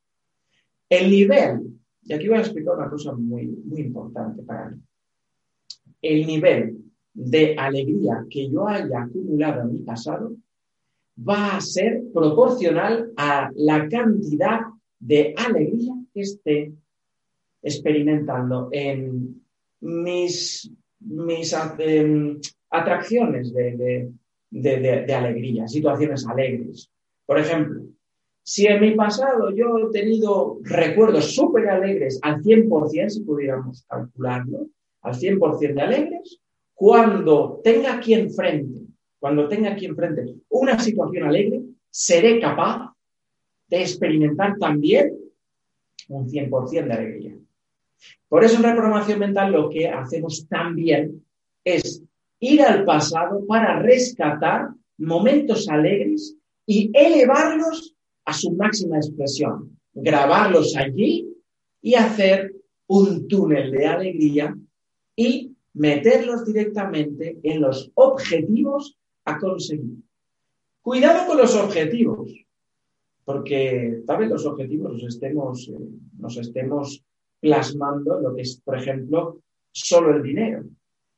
El 0.90 1.11
nivel, 1.11 1.62
y 2.03 2.12
aquí 2.12 2.29
voy 2.29 2.37
a 2.37 2.42
explicar 2.42 2.77
una 2.77 2.90
cosa 2.90 3.12
muy, 3.12 3.47
muy 3.47 3.81
importante 3.81 4.42
para 4.42 4.68
mí. 4.68 4.83
El 6.03 6.27
nivel 6.27 6.91
de 7.14 7.55
alegría 7.57 8.25
que 8.31 8.51
yo 8.51 8.66
haya 8.66 9.03
acumulado 9.03 9.62
en 9.62 9.72
mi 9.72 9.79
pasado 9.81 10.33
va 11.16 11.57
a 11.57 11.61
ser 11.61 12.03
proporcional 12.12 13.12
a 13.16 13.51
la 13.55 13.88
cantidad 13.88 14.61
de 14.98 15.35
alegría 15.37 15.94
que 16.12 16.20
esté 16.20 16.72
experimentando 17.62 18.68
en 18.72 19.42
mis, 19.81 20.70
mis 21.01 21.57
em, 21.79 22.40
atracciones 22.70 23.53
de, 23.53 24.11
de, 24.51 25.14
alegría, 25.14 25.68
situaciones 25.68 26.27
alegres. 26.27 26.90
Por 27.27 27.38
ejemplo, 27.38 27.83
si 28.42 28.66
en 28.66 28.81
mi 28.81 28.94
pasado 28.94 29.55
yo 29.55 29.79
he 29.79 29.92
tenido 29.92 30.59
recuerdos 30.62 31.35
súper 31.35 31.68
alegres 31.68 32.18
al 32.22 32.42
100%, 32.42 33.09
si 33.09 33.20
pudiéramos 33.20 33.85
calcularlo, 33.88 34.66
al 35.03 35.14
100% 35.14 35.75
de 35.75 35.83
alegres, 35.83 36.41
cuando 36.74 37.61
tenga 37.62 37.94
aquí 37.94 38.14
enfrente, 38.14 38.80
cuando 39.18 39.48
tenga 39.48 39.72
aquí 39.72 39.87
enfrente 39.87 40.35
una 40.48 40.78
situación 40.78 41.28
alegre, 41.28 41.62
seré 41.90 42.40
capaz 42.40 42.92
de 43.68 43.80
experimentar 43.80 44.56
también 44.58 45.16
un 46.08 46.28
100% 46.28 46.87
de 46.87 46.92
alegría. 46.92 47.37
Por 48.28 48.44
eso 48.44 48.56
en 48.56 48.64
reprogramación 48.64 49.18
mental 49.18 49.52
lo 49.52 49.68
que 49.68 49.88
hacemos 49.88 50.46
también 50.48 51.24
es 51.64 52.02
ir 52.40 52.62
al 52.62 52.85
pasado 52.85 53.46
para 53.46 53.80
rescatar 53.80 54.70
momentos 54.98 55.68
alegres 55.68 56.37
y 56.66 56.90
elevarlos 56.92 57.94
a 58.24 58.32
su 58.32 58.52
máxima 58.52 58.96
expresión, 58.96 59.78
grabarlos 59.94 60.76
allí 60.76 61.28
y 61.80 61.94
hacer 61.94 62.52
un 62.87 63.28
túnel 63.28 63.70
de 63.70 63.87
alegría 63.87 64.56
y 65.16 65.52
meterlos 65.74 66.44
directamente 66.44 67.38
en 67.42 67.61
los 67.61 67.90
objetivos 67.94 68.98
a 69.24 69.38
conseguir. 69.38 69.96
Cuidado 70.82 71.26
con 71.26 71.38
los 71.38 71.54
objetivos, 71.54 72.32
porque 73.24 74.02
tal 74.06 74.18
vez 74.18 74.30
los 74.30 74.46
objetivos 74.46 74.92
los 74.92 75.04
estemos, 75.04 75.68
eh, 75.68 75.78
nos 76.18 76.37
estemos 76.37 77.04
plasmando 77.40 78.20
lo 78.20 78.35
que 78.35 78.42
es, 78.42 78.61
por 78.61 78.76
ejemplo, 78.76 79.40
solo 79.70 80.16
el 80.16 80.22
dinero. 80.22 80.64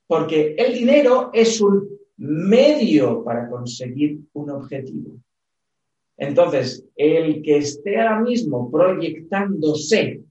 Porque 0.07 0.55
el 0.59 0.75
dinero 0.75 1.31
es 1.33 1.61
un 1.61 1.89
medio 2.17 3.25
para 3.25 3.49
conseguir 3.49 4.21
un 4.35 4.51
objetivo. 4.51 5.17
Entonces, 6.17 6.87
el 6.95 7.43
que 7.43 7.57
esté 7.57 7.99
ahora 7.99 8.21
mismo 8.21 8.71
proyectándose 8.71 10.23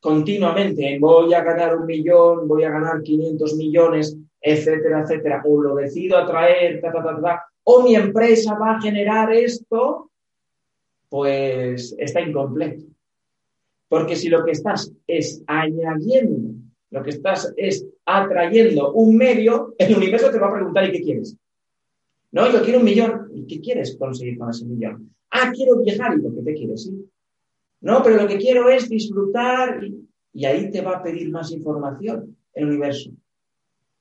continuamente 0.00 0.94
en 0.94 1.00
voy 1.00 1.32
a 1.34 1.42
ganar 1.42 1.76
un 1.76 1.86
millón, 1.86 2.46
voy 2.46 2.64
a 2.64 2.70
ganar 2.70 3.02
500 3.02 3.54
millones, 3.56 4.16
etcétera, 4.40 5.02
etcétera, 5.02 5.42
o 5.44 5.60
lo 5.60 5.74
decido 5.74 6.16
atraer, 6.16 6.80
ta, 6.80 6.92
ta, 6.92 7.46
o 7.64 7.82
mi 7.82 7.96
empresa 7.96 8.56
va 8.58 8.76
a 8.76 8.80
generar 8.80 9.32
esto, 9.32 10.10
pues 11.08 11.94
está 11.98 12.20
incompleto. 12.20 12.84
Porque 13.88 14.16
si 14.16 14.28
lo 14.28 14.44
que 14.44 14.52
estás 14.52 14.92
es 15.06 15.42
añadiendo, 15.46 16.54
lo 16.90 17.02
que 17.02 17.10
estás 17.10 17.52
es 17.56 17.86
atrayendo 18.04 18.92
un 18.92 19.16
medio, 19.16 19.74
el 19.78 19.96
universo 19.96 20.30
te 20.30 20.38
va 20.38 20.48
a 20.48 20.54
preguntar 20.54 20.88
¿y 20.88 20.92
qué 20.92 21.02
quieres? 21.02 21.36
No, 22.32 22.50
yo 22.52 22.62
quiero 22.62 22.80
un 22.80 22.84
millón. 22.84 23.30
¿Y 23.34 23.46
qué 23.46 23.60
quieres 23.60 23.96
conseguir 23.96 24.38
con 24.38 24.50
ese 24.50 24.64
millón? 24.64 25.14
Ah, 25.30 25.50
quiero 25.54 25.78
viajar. 25.78 26.16
¿Y 26.16 26.22
por 26.22 26.34
qué 26.34 26.42
te 26.42 26.54
quieres 26.54 26.86
ir? 26.86 27.06
No, 27.80 28.02
pero 28.02 28.16
lo 28.16 28.28
que 28.28 28.38
quiero 28.38 28.68
es 28.68 28.88
disfrutar 28.88 29.82
y, 30.32 30.44
ahí 30.44 30.70
te 30.70 30.82
va 30.82 30.96
a 30.96 31.02
pedir 31.02 31.30
más 31.30 31.50
información 31.52 32.36
el 32.52 32.68
universo. 32.68 33.10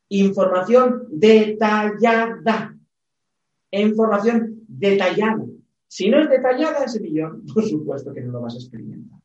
Información 0.09 1.07
detallada. 1.09 2.75
Información 3.71 4.61
detallada. 4.67 5.45
Si 5.87 6.09
no 6.09 6.19
es 6.19 6.29
detallada 6.29 6.85
ese 6.85 6.99
millón, 6.99 7.45
por 7.53 7.63
supuesto 7.63 8.13
que 8.13 8.21
no 8.21 8.33
lo 8.33 8.41
vas 8.41 8.55
a 8.55 8.57
experimentar. 8.57 9.19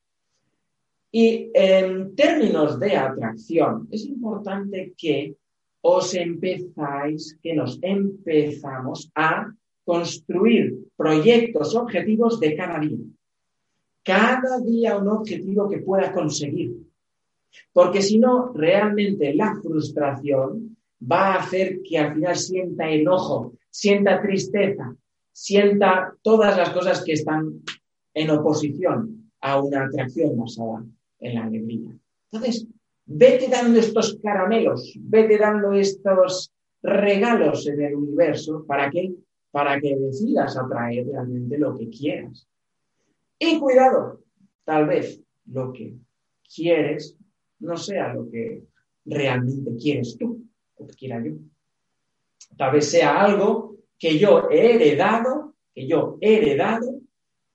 Y 1.12 1.50
en 1.54 2.14
términos 2.14 2.78
de 2.78 2.96
atracción, 2.96 3.88
es 3.90 4.04
importante 4.04 4.94
que 4.96 5.34
os 5.80 6.14
empezáis, 6.14 7.36
que 7.42 7.54
nos 7.54 7.78
empezamos 7.82 9.10
a 9.14 9.52
construir 9.84 10.78
proyectos, 10.96 11.74
objetivos 11.74 12.38
de 12.38 12.54
cada 12.54 12.78
día. 12.78 12.98
Cada 14.02 14.60
día 14.60 14.96
un 14.96 15.08
objetivo 15.08 15.68
que 15.68 15.78
pueda 15.78 16.12
conseguir. 16.12 16.76
Porque 17.72 18.02
si 18.02 18.18
no, 18.18 18.52
realmente 18.52 19.34
la 19.34 19.58
frustración 19.62 20.76
va 21.00 21.34
a 21.34 21.40
hacer 21.40 21.80
que 21.82 21.98
al 21.98 22.14
final 22.14 22.36
sienta 22.36 22.88
enojo, 22.88 23.54
sienta 23.70 24.20
tristeza, 24.20 24.94
sienta 25.32 26.14
todas 26.22 26.56
las 26.56 26.70
cosas 26.70 27.02
que 27.04 27.12
están 27.12 27.62
en 28.14 28.30
oposición 28.30 29.30
a 29.40 29.60
una 29.60 29.84
atracción 29.84 30.36
basada 30.36 30.84
en 31.20 31.34
la 31.34 31.44
alegría. 31.44 31.90
Entonces, 32.30 32.66
vete 33.06 33.48
dando 33.48 33.78
estos 33.78 34.18
caramelos, 34.22 34.92
vete 35.00 35.38
dando 35.38 35.72
estos 35.72 36.52
regalos 36.82 37.66
en 37.66 37.82
el 37.82 37.94
universo. 37.94 38.64
¿Para 38.66 38.90
qué? 38.90 39.14
Para 39.50 39.80
que 39.80 39.96
decidas 39.96 40.56
atraer 40.56 41.06
realmente 41.06 41.58
lo 41.58 41.76
que 41.76 41.88
quieras. 41.88 42.46
Y 43.42 43.58
cuidado, 43.58 44.20
tal 44.64 44.86
vez 44.86 45.22
lo 45.46 45.72
que 45.72 45.94
quieres 46.54 47.16
no 47.60 47.74
sea 47.78 48.12
lo 48.12 48.30
que 48.30 48.64
realmente 49.06 49.74
quieres 49.76 50.18
tú 50.18 50.44
o 50.76 50.86
que 50.86 50.94
quiera 50.94 51.24
yo. 51.24 51.32
Tal 52.58 52.72
vez 52.72 52.90
sea 52.90 53.24
algo 53.24 53.78
que 53.98 54.18
yo 54.18 54.50
he 54.50 54.74
heredado, 54.74 55.54
que 55.74 55.86
yo 55.86 56.18
he 56.20 56.36
heredado 56.36 57.00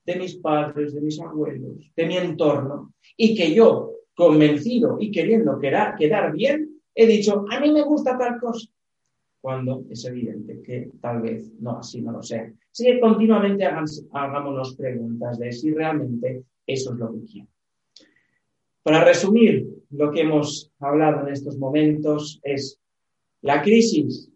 de 0.06 0.16
mis 0.16 0.38
padres, 0.38 0.96
de 0.96 1.02
mis 1.02 1.20
abuelos, 1.22 1.92
de 1.96 2.06
mi 2.08 2.18
entorno, 2.18 2.94
y 3.16 3.36
que 3.36 3.54
yo, 3.54 3.94
convencido 4.16 4.98
y 5.00 5.12
queriendo 5.12 5.60
quedar, 5.60 5.96
quedar 5.96 6.32
bien, 6.32 6.82
he 6.96 7.06
dicho, 7.06 7.46
a 7.52 7.60
mí 7.60 7.72
me 7.72 7.84
gusta 7.84 8.18
tal 8.18 8.40
cosa, 8.40 8.68
cuando 9.46 9.86
es 9.92 10.04
evidente 10.06 10.60
que 10.64 10.90
tal 11.00 11.22
vez 11.22 11.52
no, 11.60 11.78
así 11.78 12.02
no 12.02 12.14
lo 12.14 12.24
sea. 12.24 12.52
Así 12.72 12.84
que 12.84 13.00
continuamente 13.00 13.64
hagámonos 13.64 14.76
preguntas 14.76 15.38
de 15.38 15.52
si 15.52 15.72
realmente 15.72 16.46
eso 16.66 16.94
es 16.94 16.98
lo 16.98 17.14
que 17.14 17.26
quiero. 17.32 17.48
Para 18.82 19.04
resumir 19.04 19.68
lo 19.92 20.12
que 20.12 20.22
hemos 20.22 20.72
hablado 20.80 21.28
en 21.28 21.32
estos 21.32 21.60
momentos 21.60 22.40
es, 22.42 22.82
la 23.44 23.62
crisis 23.62 24.32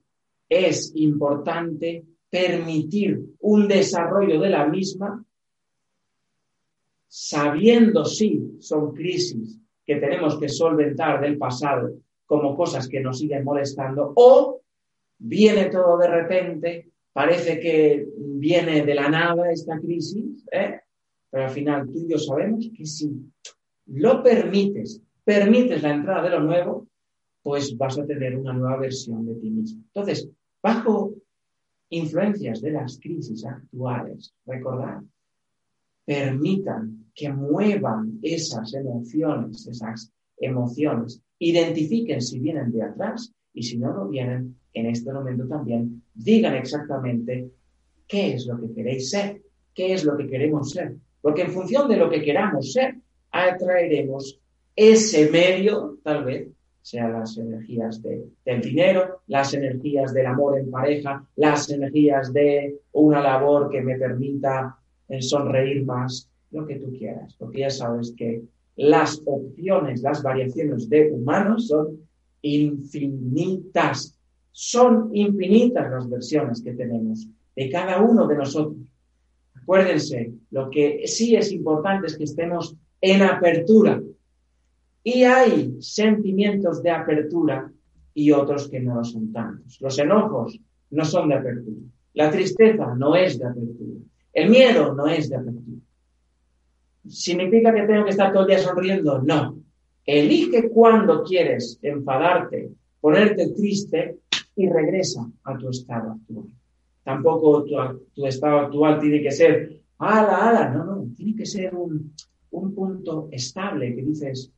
es 0.47 0.91
importante 0.93 2.05
permitir 2.29 3.19
un 3.39 3.67
desarrollo 3.67 4.39
de 4.39 4.49
la 4.51 4.67
misma 4.67 5.25
sabiendo 7.07 8.05
si 8.05 8.57
son 8.59 8.93
crisis 8.93 9.59
que 9.83 9.95
tenemos 9.95 10.37
que 10.37 10.49
solventar 10.49 11.19
del 11.19 11.39
pasado 11.39 11.95
como 12.27 12.55
cosas 12.55 12.87
que 12.87 12.99
nos 12.99 13.17
siguen 13.17 13.43
molestando, 13.43 14.13
o 14.15 14.59
viene 15.19 15.65
todo 15.65 15.97
de 15.97 16.07
repente, 16.07 16.91
parece 17.13 17.59
que 17.59 18.07
viene 18.17 18.85
de 18.85 18.95
la 18.95 19.09
nada 19.09 19.51
esta 19.51 19.77
crisis, 19.79 20.45
¿eh? 20.51 20.79
pero 21.29 21.43
al 21.45 21.49
final 21.51 21.87
tú 21.91 21.99
y 21.99 22.11
yo 22.11 22.17
sabemos 22.17 22.69
que 22.75 22.85
si 22.85 23.11
lo 23.87 24.23
permites, 24.23 25.01
permites 25.23 25.83
la 25.83 25.93
entrada 25.93 26.23
de 26.23 26.29
lo 26.29 26.39
nuevo, 26.41 26.87
pues 27.43 27.77
vas 27.77 27.97
a 27.99 28.05
tener 28.05 28.37
una 28.37 28.53
nueva 28.53 28.77
versión 28.77 29.25
de 29.25 29.35
ti 29.35 29.49
mismo. 29.49 29.83
Entonces, 29.93 30.29
bajo 30.61 31.13
influencias 31.89 32.61
de 32.61 32.71
las 32.71 32.99
crisis 32.99 33.45
actuales, 33.45 34.33
recordad, 34.45 35.01
permitan 36.05 37.11
que 37.13 37.31
muevan 37.31 38.19
esas 38.21 38.73
emociones, 38.73 39.67
esas 39.67 40.11
emociones, 40.37 41.21
identifiquen 41.39 42.21
si 42.21 42.39
vienen 42.39 42.71
de 42.71 42.83
atrás 42.83 43.33
y 43.53 43.63
si 43.63 43.77
no 43.77 43.93
lo 43.93 44.07
vienen, 44.07 44.55
en 44.73 44.85
este 44.87 45.11
momento 45.11 45.47
también 45.47 46.03
digan 46.13 46.55
exactamente 46.55 47.49
qué 48.07 48.33
es 48.33 48.45
lo 48.45 48.59
que 48.59 48.73
queréis 48.73 49.09
ser, 49.09 49.41
qué 49.73 49.93
es 49.93 50.03
lo 50.03 50.17
que 50.17 50.27
queremos 50.27 50.71
ser. 50.71 50.95
Porque 51.21 51.43
en 51.43 51.51
función 51.51 51.89
de 51.89 51.97
lo 51.97 52.09
que 52.09 52.21
queramos 52.21 52.71
ser, 52.71 52.95
atraeremos 53.31 54.39
ese 54.75 55.29
medio, 55.29 55.97
tal 56.03 56.23
vez, 56.23 56.47
sean 56.81 57.13
las 57.13 57.37
energías 57.37 58.01
del 58.01 58.61
dinero, 58.61 59.21
las 59.27 59.53
energías 59.53 60.13
del 60.13 60.25
amor 60.25 60.57
en 60.57 60.71
pareja, 60.71 61.27
las 61.35 61.69
energías 61.69 62.33
de 62.33 62.79
una 62.93 63.21
labor 63.21 63.69
que 63.69 63.81
me 63.81 63.97
permita 63.97 64.77
en 65.07 65.21
sonreír 65.21 65.85
más, 65.85 66.29
lo 66.51 66.65
que 66.65 66.77
tú 66.77 66.91
quieras, 66.97 67.35
porque 67.37 67.59
ya 67.59 67.69
sabes 67.69 68.13
que 68.17 68.41
las 68.75 69.21
opciones, 69.25 70.01
las 70.01 70.23
variaciones 70.23 70.89
de 70.89 71.11
humanos 71.11 71.67
son 71.67 72.08
infinitas, 72.41 74.17
son 74.51 75.09
infinitas 75.13 75.89
las 75.89 76.09
versiones 76.09 76.61
que 76.61 76.73
tenemos 76.73 77.27
de 77.55 77.69
cada 77.69 78.01
uno 78.01 78.27
de 78.27 78.35
nosotros. 78.35 78.77
Acuérdense, 79.55 80.33
lo 80.51 80.69
que 80.69 81.03
sí 81.05 81.35
es 81.35 81.51
importante 81.51 82.07
es 82.07 82.17
que 82.17 82.23
estemos 82.23 82.75
en 83.01 83.21
apertura. 83.21 84.01
Y 85.03 85.23
hay 85.23 85.77
sentimientos 85.81 86.83
de 86.83 86.91
apertura 86.91 87.71
y 88.13 88.31
otros 88.31 88.69
que 88.69 88.79
no 88.79 88.95
lo 88.95 89.03
son 89.03 89.31
tantos. 89.31 89.79
Los 89.79 89.97
enojos 89.99 90.59
no 90.91 91.05
son 91.05 91.29
de 91.29 91.35
apertura. 91.35 91.81
La 92.13 92.31
tristeza 92.31 92.95
no 92.95 93.15
es 93.15 93.39
de 93.39 93.45
apertura. 93.45 93.99
El 94.33 94.49
miedo 94.49 94.93
no 94.93 95.07
es 95.07 95.29
de 95.29 95.35
apertura. 95.35 95.81
¿Significa 97.07 97.73
que 97.73 97.83
tengo 97.83 98.03
que 98.03 98.11
estar 98.11 98.31
todo 98.31 98.43
el 98.43 98.49
día 98.49 98.59
sonriendo? 98.59 99.21
No. 99.21 99.57
Elige 100.11 100.69
cuando 100.69 101.23
quieres 101.23 101.79
enfadarte, 101.81 102.71
ponerte 102.99 103.49
triste 103.51 104.19
y 104.55 104.67
regresa 104.69 105.29
a 105.43 105.57
tu 105.57 105.69
estado 105.69 106.13
actual. 106.13 106.45
Tampoco 107.03 107.63
tu, 108.13 108.25
estado 108.25 108.59
actual 108.59 108.99
tiene 108.99 109.21
que 109.21 109.31
ser, 109.31 109.81
ala, 109.99 110.49
ala, 110.49 110.69
no, 110.69 110.83
no, 110.83 111.07
tiene 111.15 111.35
que 111.35 111.45
ser 111.45 111.75
un, 111.75 112.13
un 112.51 112.73
punto 112.73 113.29
estable 113.31 113.95
que 113.95 114.01
dices, 114.03 114.51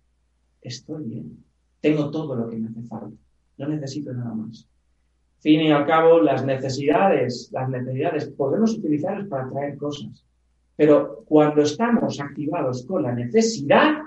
estoy 0.62 1.04
bien, 1.04 1.44
tengo 1.82 2.10
todo 2.10 2.36
lo 2.36 2.50
que 2.50 2.58
me 2.58 2.70
hace 2.70 2.84
falta, 2.84 3.16
no 3.58 3.68
necesito 3.68 4.14
nada 4.14 4.34
más 4.34 4.68
fin 5.42 5.62
y 5.62 5.72
al 5.72 5.86
cabo, 5.86 6.22
las 6.22 6.46
necesidades, 6.46 7.50
las 7.52 7.68
necesidades 7.68 8.30
podemos 8.30 8.78
utilizarlas 8.78 9.28
para 9.28 9.50
traer 9.50 9.76
cosas. 9.78 10.24
Pero 10.76 11.24
cuando 11.26 11.64
estamos 11.64 12.20
activados 12.20 12.86
con 12.86 13.04
la 13.04 13.12
necesidad, 13.14 14.04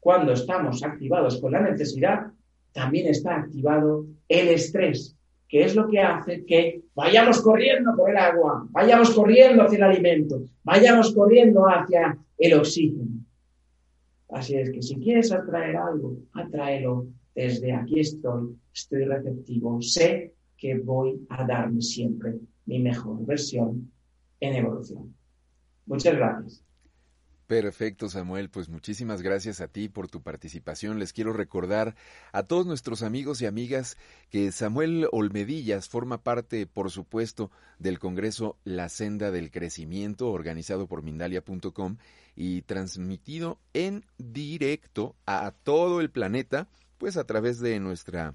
cuando 0.00 0.32
estamos 0.32 0.82
activados 0.82 1.40
con 1.40 1.52
la 1.52 1.60
necesidad, 1.60 2.28
también 2.72 3.08
está 3.08 3.36
activado 3.36 4.06
el 4.28 4.48
estrés, 4.48 5.16
que 5.48 5.64
es 5.64 5.74
lo 5.74 5.88
que 5.88 6.00
hace 6.00 6.44
que 6.44 6.82
vayamos 6.94 7.40
corriendo 7.40 7.96
por 7.96 8.10
el 8.10 8.16
agua, 8.16 8.66
vayamos 8.70 9.10
corriendo 9.10 9.62
hacia 9.62 9.78
el 9.78 9.84
alimento, 9.84 10.42
vayamos 10.62 11.14
corriendo 11.14 11.64
hacia 11.68 12.16
el 12.36 12.54
oxígeno. 12.54 13.06
Así 14.30 14.56
es 14.56 14.70
que 14.70 14.82
si 14.82 14.96
quieres 14.96 15.32
atraer 15.32 15.76
algo, 15.76 16.18
atráelo 16.34 17.06
desde 17.34 17.72
aquí 17.72 18.00
estoy, 18.00 18.56
estoy 18.74 19.04
receptivo, 19.04 19.80
sé 19.80 20.34
que 20.56 20.76
voy 20.76 21.24
a 21.30 21.46
darme 21.46 21.80
siempre 21.80 22.34
mi 22.66 22.80
mejor 22.80 23.24
versión 23.24 23.90
en 24.40 24.54
evolución. 24.54 25.14
Muchas 25.86 26.16
gracias. 26.16 26.67
Perfecto, 27.48 28.10
Samuel. 28.10 28.50
Pues 28.50 28.68
muchísimas 28.68 29.22
gracias 29.22 29.62
a 29.62 29.68
ti 29.68 29.88
por 29.88 30.06
tu 30.06 30.20
participación. 30.20 30.98
Les 30.98 31.14
quiero 31.14 31.32
recordar 31.32 31.96
a 32.30 32.42
todos 32.42 32.66
nuestros 32.66 33.02
amigos 33.02 33.40
y 33.40 33.46
amigas 33.46 33.96
que 34.28 34.52
Samuel 34.52 35.08
Olmedillas 35.12 35.88
forma 35.88 36.22
parte, 36.22 36.66
por 36.66 36.90
supuesto, 36.90 37.50
del 37.78 37.98
Congreso 37.98 38.58
La 38.64 38.90
Senda 38.90 39.30
del 39.30 39.50
Crecimiento, 39.50 40.30
organizado 40.30 40.88
por 40.88 41.02
Mindalia.com 41.02 41.96
y 42.36 42.60
transmitido 42.62 43.58
en 43.72 44.04
directo 44.18 45.16
a 45.24 45.50
todo 45.50 46.02
el 46.02 46.10
planeta, 46.10 46.68
pues 46.98 47.16
a 47.16 47.24
través 47.24 47.60
de 47.60 47.80
nuestra 47.80 48.34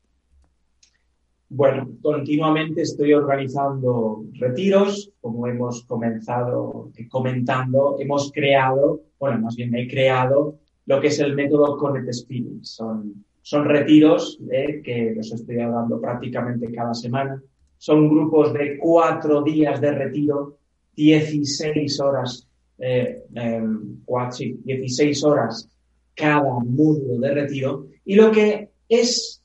Bueno, 1.49 1.89
continuamente 2.03 2.83
estoy 2.83 3.13
organizando 3.13 4.25
retiros, 4.33 5.13
como 5.21 5.47
hemos 5.47 5.85
comenzado 5.85 6.91
eh, 6.97 7.07
comentando, 7.09 7.97
hemos 8.01 8.33
creado, 8.33 9.03
bueno, 9.19 9.39
más 9.39 9.55
bien 9.55 9.75
he 9.77 9.87
creado 9.87 10.59
lo 10.87 11.01
que 11.01 11.09
es 11.09 11.21
el 11.21 11.35
método 11.35 11.77
Connect 11.77 12.09
Experience. 12.09 12.75
Son, 12.75 13.25
son 13.43 13.65
retiros 13.65 14.41
eh, 14.51 14.81
que 14.83 15.13
los 15.15 15.33
estoy 15.33 15.57
dando 15.57 16.01
prácticamente 16.01 16.73
cada 16.73 16.95
semana. 16.95 17.41
Son 17.79 18.09
grupos 18.09 18.53
de 18.53 18.77
cuatro 18.79 19.43
días 19.43 19.81
de 19.81 19.93
retiro, 19.93 20.59
16 20.97 22.01
horas, 22.01 22.49
eh, 22.79 23.23
16 23.31 25.23
em, 25.23 25.31
horas 25.31 25.69
cada 26.15 26.59
módulo 26.65 27.19
de 27.21 27.35
retiro. 27.35 27.87
Y 28.05 28.17
lo 28.17 28.33
que 28.33 28.71
es 28.89 29.36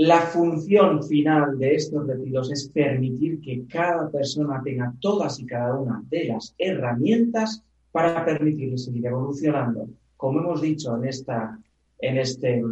la 0.00 0.20
función 0.20 1.02
final 1.02 1.58
de 1.58 1.74
estos 1.74 2.06
retiros 2.06 2.52
es 2.52 2.68
permitir 2.68 3.40
que 3.40 3.64
cada 3.66 4.10
persona 4.10 4.60
tenga 4.62 4.92
todas 5.00 5.38
y 5.40 5.46
cada 5.46 5.74
una 5.74 6.02
de 6.08 6.24
las 6.28 6.54
herramientas 6.58 7.62
para 7.90 8.24
permitirle 8.24 8.78
seguir 8.78 9.06
evolucionando 9.06 9.88
como 10.18 10.40
hemos 10.40 10.60
dicho 10.60 10.94
en 10.96 11.04
esta, 11.06 11.58
en 12.00 12.18
este, 12.18 12.62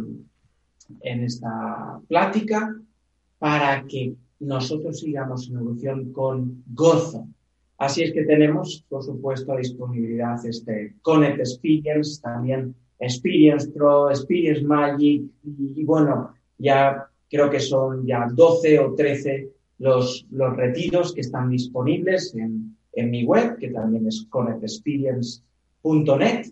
en 1.01 1.23
esta 1.23 1.99
plática, 2.07 2.75
para 3.39 3.83
que 3.87 4.13
nosotros 4.39 4.99
sigamos 4.99 5.49
en 5.49 5.55
evolución 5.55 6.11
con 6.11 6.63
gozo. 6.67 7.25
Así 7.77 8.03
es 8.03 8.11
que 8.11 8.25
tenemos, 8.25 8.83
por 8.89 9.01
supuesto, 9.03 9.53
a 9.53 9.57
disponibilidad 9.57 10.45
este 10.45 10.95
Connect 11.01 11.39
Experience, 11.39 12.21
también 12.21 12.75
Experience 12.99 13.69
Pro, 13.69 14.09
Experience 14.09 14.63
Magic, 14.63 15.23
y, 15.43 15.83
bueno, 15.85 16.33
ya 16.57 17.06
creo 17.29 17.49
que 17.49 17.59
son 17.59 18.05
ya 18.05 18.27
12 18.31 18.79
o 18.79 18.95
13 18.95 19.49
los, 19.79 20.25
los 20.31 20.55
retiros 20.55 21.13
que 21.13 21.21
están 21.21 21.49
disponibles 21.49 22.35
en, 22.35 22.77
en 22.93 23.11
mi 23.11 23.23
web, 23.23 23.57
que 23.57 23.69
también 23.69 24.07
es 24.07 24.25
connectexperience.net. 24.29 26.47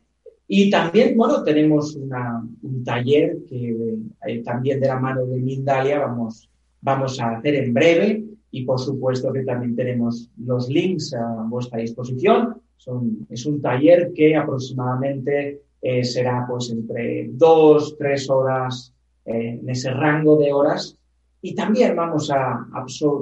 Y 0.47 0.69
también, 0.69 1.17
bueno, 1.17 1.43
tenemos 1.43 1.95
un 1.95 2.83
taller 2.83 3.37
que 3.49 3.97
eh, 4.27 4.43
también 4.43 4.79
de 4.79 4.87
la 4.87 4.99
mano 4.99 5.25
de 5.25 5.37
Mindalia 5.37 5.97
vamos, 5.99 6.47
vamos 6.81 7.19
a 7.19 7.37
hacer 7.37 7.55
en 7.55 7.73
breve 7.73 8.23
y 8.51 8.63
por 8.63 8.79
supuesto 8.79 9.33
que 9.33 9.41
también 9.41 9.75
tenemos 9.75 10.29
los 10.37 10.69
links 10.69 11.15
a 11.15 11.47
vuestra 11.49 11.79
disposición. 11.79 12.61
Son, 12.77 13.25
es 13.29 13.47
un 13.47 13.59
taller 13.59 14.11
que 14.13 14.35
aproximadamente 14.35 15.61
eh, 15.81 16.03
será 16.03 16.45
pues 16.47 16.69
entre 16.69 17.27
dos, 17.31 17.97
tres 17.97 18.29
horas 18.29 18.93
en 19.25 19.69
ese 19.69 19.91
rango 19.91 20.37
de 20.37 20.53
horas. 20.53 20.97
Y 21.41 21.53
también 21.53 21.95
vamos 21.95 22.31
a, 22.31 22.65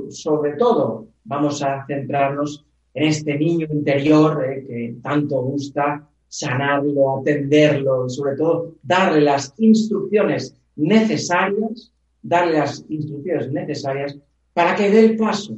sobre 0.09 0.53
todo, 0.53 1.07
vamos 1.23 1.61
a 1.63 1.85
centrarnos 1.85 2.65
en 2.93 3.03
este 3.05 3.37
niño 3.37 3.67
interior 3.71 4.39
que 4.67 4.95
tanto 5.01 5.41
gusta 5.41 6.07
sanarlo, 6.27 7.19
atenderlo, 7.19 8.09
sobre 8.09 8.35
todo 8.35 8.75
darle 8.81 9.21
las 9.21 9.53
instrucciones 9.57 10.55
necesarias, 10.75 11.91
darle 12.21 12.59
las 12.59 12.85
instrucciones 12.89 13.51
necesarias 13.51 14.17
para 14.53 14.75
que 14.75 14.89
dé 14.89 15.05
el 15.05 15.17
paso 15.17 15.55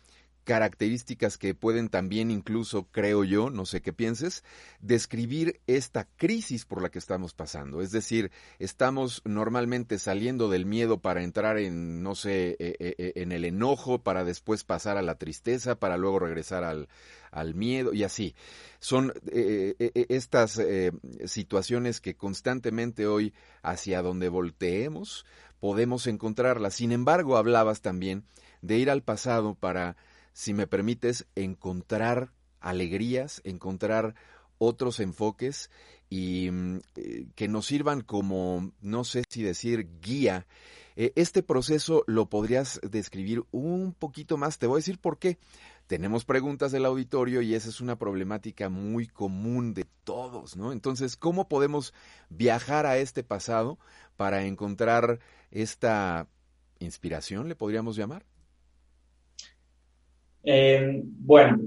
características 0.44 1.38
que 1.38 1.54
pueden 1.54 1.88
también 1.88 2.30
incluso, 2.30 2.88
creo 2.90 3.24
yo, 3.24 3.50
no 3.50 3.64
sé 3.64 3.80
qué 3.80 3.92
pienses, 3.92 4.42
describir 4.80 5.60
esta 5.66 6.08
crisis 6.16 6.64
por 6.64 6.82
la 6.82 6.90
que 6.90 6.98
estamos 6.98 7.32
pasando. 7.32 7.80
Es 7.80 7.92
decir, 7.92 8.30
estamos 8.58 9.22
normalmente 9.24 9.98
saliendo 9.98 10.48
del 10.48 10.66
miedo 10.66 11.00
para 11.00 11.22
entrar 11.22 11.58
en, 11.58 12.02
no 12.02 12.14
sé, 12.14 12.56
e, 12.58 12.74
e, 12.78 12.94
e, 12.98 13.22
en 13.22 13.32
el 13.32 13.44
enojo, 13.44 14.02
para 14.02 14.24
después 14.24 14.64
pasar 14.64 14.96
a 14.96 15.02
la 15.02 15.14
tristeza, 15.14 15.76
para 15.76 15.96
luego 15.96 16.18
regresar 16.18 16.64
al, 16.64 16.88
al 17.30 17.54
miedo 17.54 17.92
y 17.92 18.02
así. 18.02 18.34
Son 18.80 19.12
eh, 19.30 19.74
eh, 19.78 20.06
estas 20.08 20.58
eh, 20.58 20.92
situaciones 21.24 22.00
que 22.00 22.16
constantemente 22.16 23.06
hoy, 23.06 23.32
hacia 23.62 24.02
donde 24.02 24.28
volteemos, 24.28 25.24
podemos 25.60 26.08
encontrarlas. 26.08 26.74
Sin 26.74 26.90
embargo, 26.90 27.36
hablabas 27.36 27.80
también 27.80 28.24
de 28.62 28.78
ir 28.78 28.90
al 28.90 29.02
pasado 29.02 29.54
para 29.54 29.96
si 30.32 30.54
me 30.54 30.66
permites, 30.66 31.26
encontrar 31.34 32.32
alegrías, 32.60 33.40
encontrar 33.44 34.14
otros 34.58 35.00
enfoques 35.00 35.70
y 36.08 36.50
mm, 36.50 36.78
eh, 36.96 37.26
que 37.34 37.48
nos 37.48 37.66
sirvan 37.66 38.02
como, 38.02 38.72
no 38.80 39.04
sé 39.04 39.24
si 39.28 39.42
decir, 39.42 39.88
guía. 40.00 40.46
Eh, 40.94 41.12
este 41.16 41.42
proceso 41.42 42.04
lo 42.06 42.28
podrías 42.28 42.80
describir 42.82 43.44
un 43.50 43.94
poquito 43.94 44.36
más. 44.36 44.58
Te 44.58 44.66
voy 44.66 44.76
a 44.76 44.78
decir 44.78 44.98
por 44.98 45.18
qué. 45.18 45.38
Tenemos 45.86 46.24
preguntas 46.24 46.70
del 46.70 46.86
auditorio 46.86 47.42
y 47.42 47.54
esa 47.54 47.68
es 47.68 47.80
una 47.80 47.98
problemática 47.98 48.68
muy 48.68 49.08
común 49.08 49.74
de 49.74 49.84
todos, 50.04 50.56
¿no? 50.56 50.72
Entonces, 50.72 51.16
¿cómo 51.16 51.48
podemos 51.48 51.92
viajar 52.30 52.86
a 52.86 52.98
este 52.98 53.24
pasado 53.24 53.78
para 54.16 54.44
encontrar 54.44 55.18
esta 55.50 56.28
inspiración, 56.78 57.48
le 57.48 57.56
podríamos 57.56 57.96
llamar? 57.96 58.24
Eh, 60.44 61.02
bueno, 61.04 61.60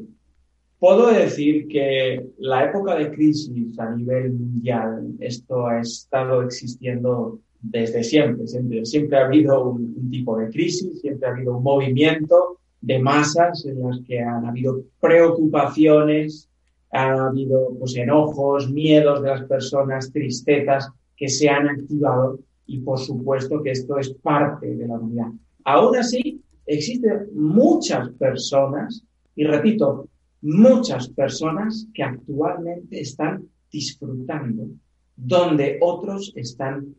puedo 0.79 1.07
decir 1.11 1.67
que 1.67 2.25
la 2.37 2.65
época 2.65 2.95
de 2.95 3.11
crisis 3.11 3.77
a 3.79 3.91
nivel 3.91 4.33
mundial, 4.33 5.13
esto 5.19 5.67
ha 5.67 5.79
estado 5.79 6.43
existiendo 6.43 7.39
desde 7.61 8.03
siempre. 8.03 8.47
Siempre, 8.47 9.17
ha 9.17 9.25
habido 9.25 9.69
un, 9.69 10.09
tipo 10.09 10.37
de 10.37 10.49
crisis, 10.49 11.01
siempre 11.01 11.27
ha 11.27 11.31
habido 11.31 11.57
un 11.57 11.63
movimiento 11.63 12.59
de 12.81 12.99
masas 12.99 13.65
en 13.65 13.81
las 13.81 13.99
que 14.01 14.19
han 14.19 14.45
habido 14.45 14.83
preocupaciones, 14.99 16.49
ha 16.91 17.27
habido 17.27 17.75
pues, 17.79 17.95
enojos, 17.95 18.71
miedos 18.71 19.21
de 19.23 19.29
las 19.29 19.43
personas, 19.45 20.11
tristezas 20.11 20.89
que 21.17 21.27
se 21.27 21.49
han 21.49 21.67
activado 21.67 22.39
y 22.67 22.79
por 22.79 22.99
supuesto 22.99 23.61
que 23.63 23.71
esto 23.71 23.97
es 23.97 24.13
parte 24.13 24.75
de 24.75 24.87
la 24.87 24.95
humanidad. 24.95 25.31
Aún 25.63 25.97
así, 25.97 26.41
existen 26.65 27.29
muchas 27.33 28.09
personas, 28.11 29.03
y 29.35 29.43
repito, 29.43 30.07
muchas 30.41 31.09
personas 31.09 31.87
que 31.93 32.03
actualmente 32.03 32.99
están 32.99 33.47
disfrutando, 33.71 34.67
donde 35.15 35.77
otros 35.81 36.33
están 36.35 36.95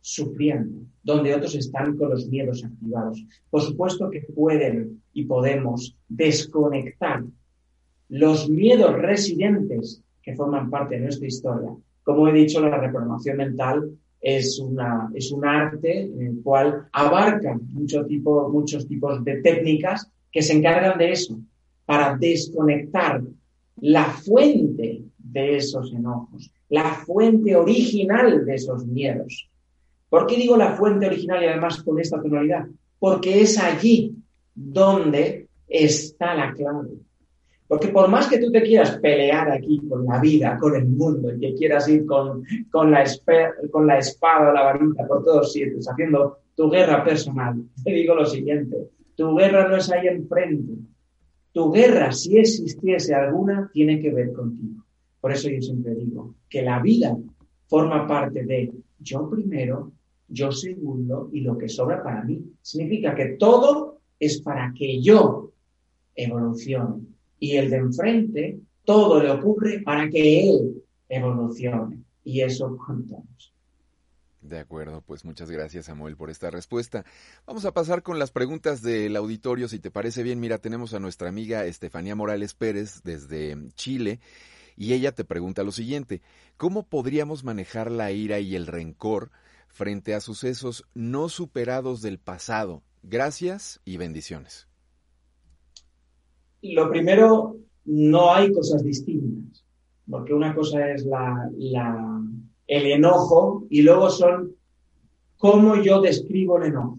sufriendo, 0.00 0.82
donde 1.02 1.34
otros 1.34 1.54
están 1.54 1.96
con 1.96 2.10
los 2.10 2.28
miedos 2.28 2.64
activados. 2.64 3.24
Por 3.50 3.62
supuesto 3.62 4.08
que 4.10 4.20
pueden 4.20 5.02
y 5.12 5.24
podemos 5.24 5.96
desconectar 6.08 7.24
los 8.08 8.48
miedos 8.48 8.92
residentes 8.94 10.02
que 10.22 10.34
forman 10.34 10.70
parte 10.70 10.94
de 10.94 11.02
nuestra 11.02 11.26
historia. 11.26 11.74
Como 12.04 12.28
he 12.28 12.32
dicho, 12.32 12.60
la 12.60 12.78
reprogramación 12.78 13.36
mental 13.36 13.90
es, 14.26 14.58
una, 14.58 15.08
es 15.14 15.30
un 15.30 15.46
arte 15.46 16.00
en 16.00 16.20
el 16.20 16.42
cual 16.42 16.88
abarca 16.90 17.56
muchos 17.68 18.08
tipos 18.88 19.24
de 19.24 19.40
técnicas 19.40 20.10
que 20.32 20.42
se 20.42 20.54
encargan 20.54 20.98
de 20.98 21.12
eso, 21.12 21.38
para 21.84 22.16
desconectar 22.16 23.22
la 23.76 24.04
fuente 24.06 25.04
de 25.16 25.56
esos 25.58 25.92
enojos, 25.92 26.50
la 26.70 26.94
fuente 27.06 27.54
original 27.54 28.44
de 28.44 28.54
esos 28.56 28.84
miedos. 28.84 29.48
¿Por 30.08 30.26
qué 30.26 30.34
digo 30.36 30.56
la 30.56 30.72
fuente 30.72 31.06
original 31.06 31.44
y 31.44 31.46
además 31.46 31.80
con 31.84 32.00
esta 32.00 32.20
tonalidad? 32.20 32.66
Porque 32.98 33.42
es 33.42 33.56
allí 33.58 34.12
donde 34.52 35.46
está 35.68 36.34
la 36.34 36.52
clave. 36.52 36.96
Porque 37.68 37.88
por 37.88 38.08
más 38.08 38.28
que 38.28 38.38
tú 38.38 38.50
te 38.52 38.62
quieras 38.62 38.98
pelear 38.98 39.50
aquí 39.50 39.80
con 39.88 40.04
la 40.06 40.20
vida, 40.20 40.56
con 40.58 40.76
el 40.76 40.86
mundo, 40.86 41.34
y 41.34 41.40
que 41.40 41.54
quieras 41.54 41.88
ir 41.88 42.06
con, 42.06 42.44
con, 42.70 42.90
la, 42.90 43.04
con 43.70 43.86
la 43.86 43.98
espada 43.98 44.52
la 44.52 44.62
varita 44.62 45.06
por 45.06 45.24
todos 45.24 45.52
sitios, 45.52 45.88
haciendo 45.88 46.38
tu 46.54 46.70
guerra 46.70 47.04
personal, 47.04 47.60
te 47.84 47.90
digo 47.90 48.14
lo 48.14 48.24
siguiente, 48.24 48.88
tu 49.16 49.34
guerra 49.36 49.68
no 49.68 49.76
es 49.76 49.90
ahí 49.90 50.06
enfrente. 50.06 50.74
Tu 51.52 51.72
guerra, 51.72 52.12
si 52.12 52.36
existiese 52.36 53.14
alguna, 53.14 53.70
tiene 53.72 53.98
que 53.98 54.12
ver 54.12 54.32
contigo. 54.32 54.84
Por 55.20 55.32
eso 55.32 55.48
yo 55.48 55.60
siempre 55.60 55.94
digo 55.94 56.34
que 56.48 56.62
la 56.62 56.80
vida 56.80 57.16
forma 57.66 58.06
parte 58.06 58.44
de 58.44 58.70
yo 58.98 59.28
primero, 59.28 59.92
yo 60.28 60.52
segundo 60.52 61.30
y 61.32 61.40
lo 61.40 61.56
que 61.56 61.68
sobra 61.68 62.02
para 62.02 62.22
mí. 62.24 62.42
Significa 62.60 63.14
que 63.14 63.36
todo 63.38 64.00
es 64.18 64.40
para 64.42 64.72
que 64.76 65.00
yo 65.00 65.52
evolucione. 66.14 67.15
Y 67.38 67.56
el 67.56 67.70
de 67.70 67.76
enfrente, 67.76 68.58
todo 68.84 69.22
le 69.22 69.30
ocurre 69.30 69.80
para 69.80 70.08
que 70.08 70.48
él 70.48 70.82
evolucione. 71.08 71.98
Y 72.24 72.40
eso 72.40 72.76
contamos. 72.76 73.52
De 74.40 74.60
acuerdo, 74.60 75.02
pues 75.02 75.24
muchas 75.24 75.50
gracias 75.50 75.86
Samuel 75.86 76.16
por 76.16 76.30
esta 76.30 76.50
respuesta. 76.50 77.04
Vamos 77.46 77.64
a 77.64 77.72
pasar 77.72 78.02
con 78.02 78.18
las 78.18 78.30
preguntas 78.30 78.80
del 78.80 79.16
auditorio, 79.16 79.66
si 79.66 79.80
te 79.80 79.90
parece 79.90 80.22
bien. 80.22 80.38
Mira, 80.38 80.58
tenemos 80.58 80.94
a 80.94 81.00
nuestra 81.00 81.28
amiga 81.28 81.64
Estefanía 81.64 82.14
Morales 82.14 82.54
Pérez 82.54 83.02
desde 83.02 83.56
Chile 83.74 84.20
y 84.76 84.92
ella 84.92 85.12
te 85.12 85.24
pregunta 85.24 85.64
lo 85.64 85.72
siguiente, 85.72 86.22
¿cómo 86.56 86.84
podríamos 86.84 87.44
manejar 87.44 87.90
la 87.90 88.12
ira 88.12 88.38
y 88.38 88.54
el 88.54 88.66
rencor 88.66 89.30
frente 89.68 90.14
a 90.14 90.20
sucesos 90.20 90.84
no 90.94 91.28
superados 91.28 92.02
del 92.02 92.18
pasado? 92.18 92.82
Gracias 93.02 93.80
y 93.84 93.96
bendiciones. 93.96 94.68
Lo 96.74 96.90
primero, 96.90 97.56
no 97.84 98.34
hay 98.34 98.52
cosas 98.52 98.82
distintas, 98.82 99.64
porque 100.08 100.34
una 100.34 100.54
cosa 100.54 100.90
es 100.90 101.06
el 102.66 102.86
enojo 102.86 103.66
y 103.70 103.82
luego 103.82 104.10
son 104.10 104.54
cómo 105.36 105.76
yo 105.82 106.00
describo 106.00 106.58
el 106.58 106.68
enojo. 106.68 106.98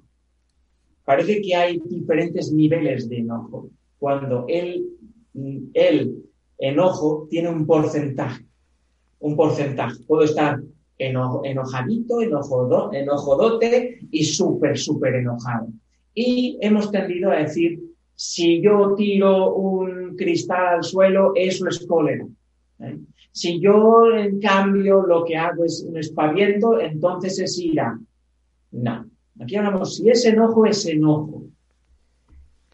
Parece 1.03 1.41
que 1.41 1.55
hay 1.55 1.80
diferentes 1.86 2.51
niveles 2.51 3.07
de 3.09 3.20
enojo. 3.20 3.70
Cuando 3.97 4.45
el, 4.47 4.86
el 5.74 6.24
enojo 6.57 7.28
tiene 7.30 7.49
un 7.49 7.65
porcentaje, 7.65 8.45
un 9.20 9.36
porcentaje. 9.36 10.03
Puedo 10.05 10.24
estar 10.24 10.59
enojadito, 10.97 12.22
enojodote 12.22 13.99
y 14.11 14.24
súper, 14.24 14.78
súper 14.78 15.15
enojado. 15.15 15.68
Y 16.13 16.57
hemos 16.61 16.91
tendido 16.91 17.32
a 17.32 17.38
decir, 17.38 17.80
si 18.20 18.63
yo 18.63 18.95
tiro 18.95 19.53
un 19.53 20.15
cristal 20.15 20.78
al 20.78 20.84
suelo, 20.84 21.34
eso 21.36 21.68
es 21.68 21.86
cólera. 21.86 22.26
¿eh? 22.80 22.97
Si 23.32 23.59
yo, 23.59 24.11
en 24.11 24.39
cambio, 24.39 25.03
lo 25.03 25.24
que 25.24 25.38
hago 25.38 25.63
es 25.63 25.86
un 25.88 25.97
espaviento, 25.97 26.80
entonces 26.80 27.38
es 27.38 27.59
ira. 27.59 27.99
No. 28.72 29.05
Aquí 29.39 29.55
hablamos, 29.55 29.97
si 29.97 30.09
es 30.09 30.26
enojo, 30.26 30.65
es 30.65 30.84
enojo. 30.88 31.43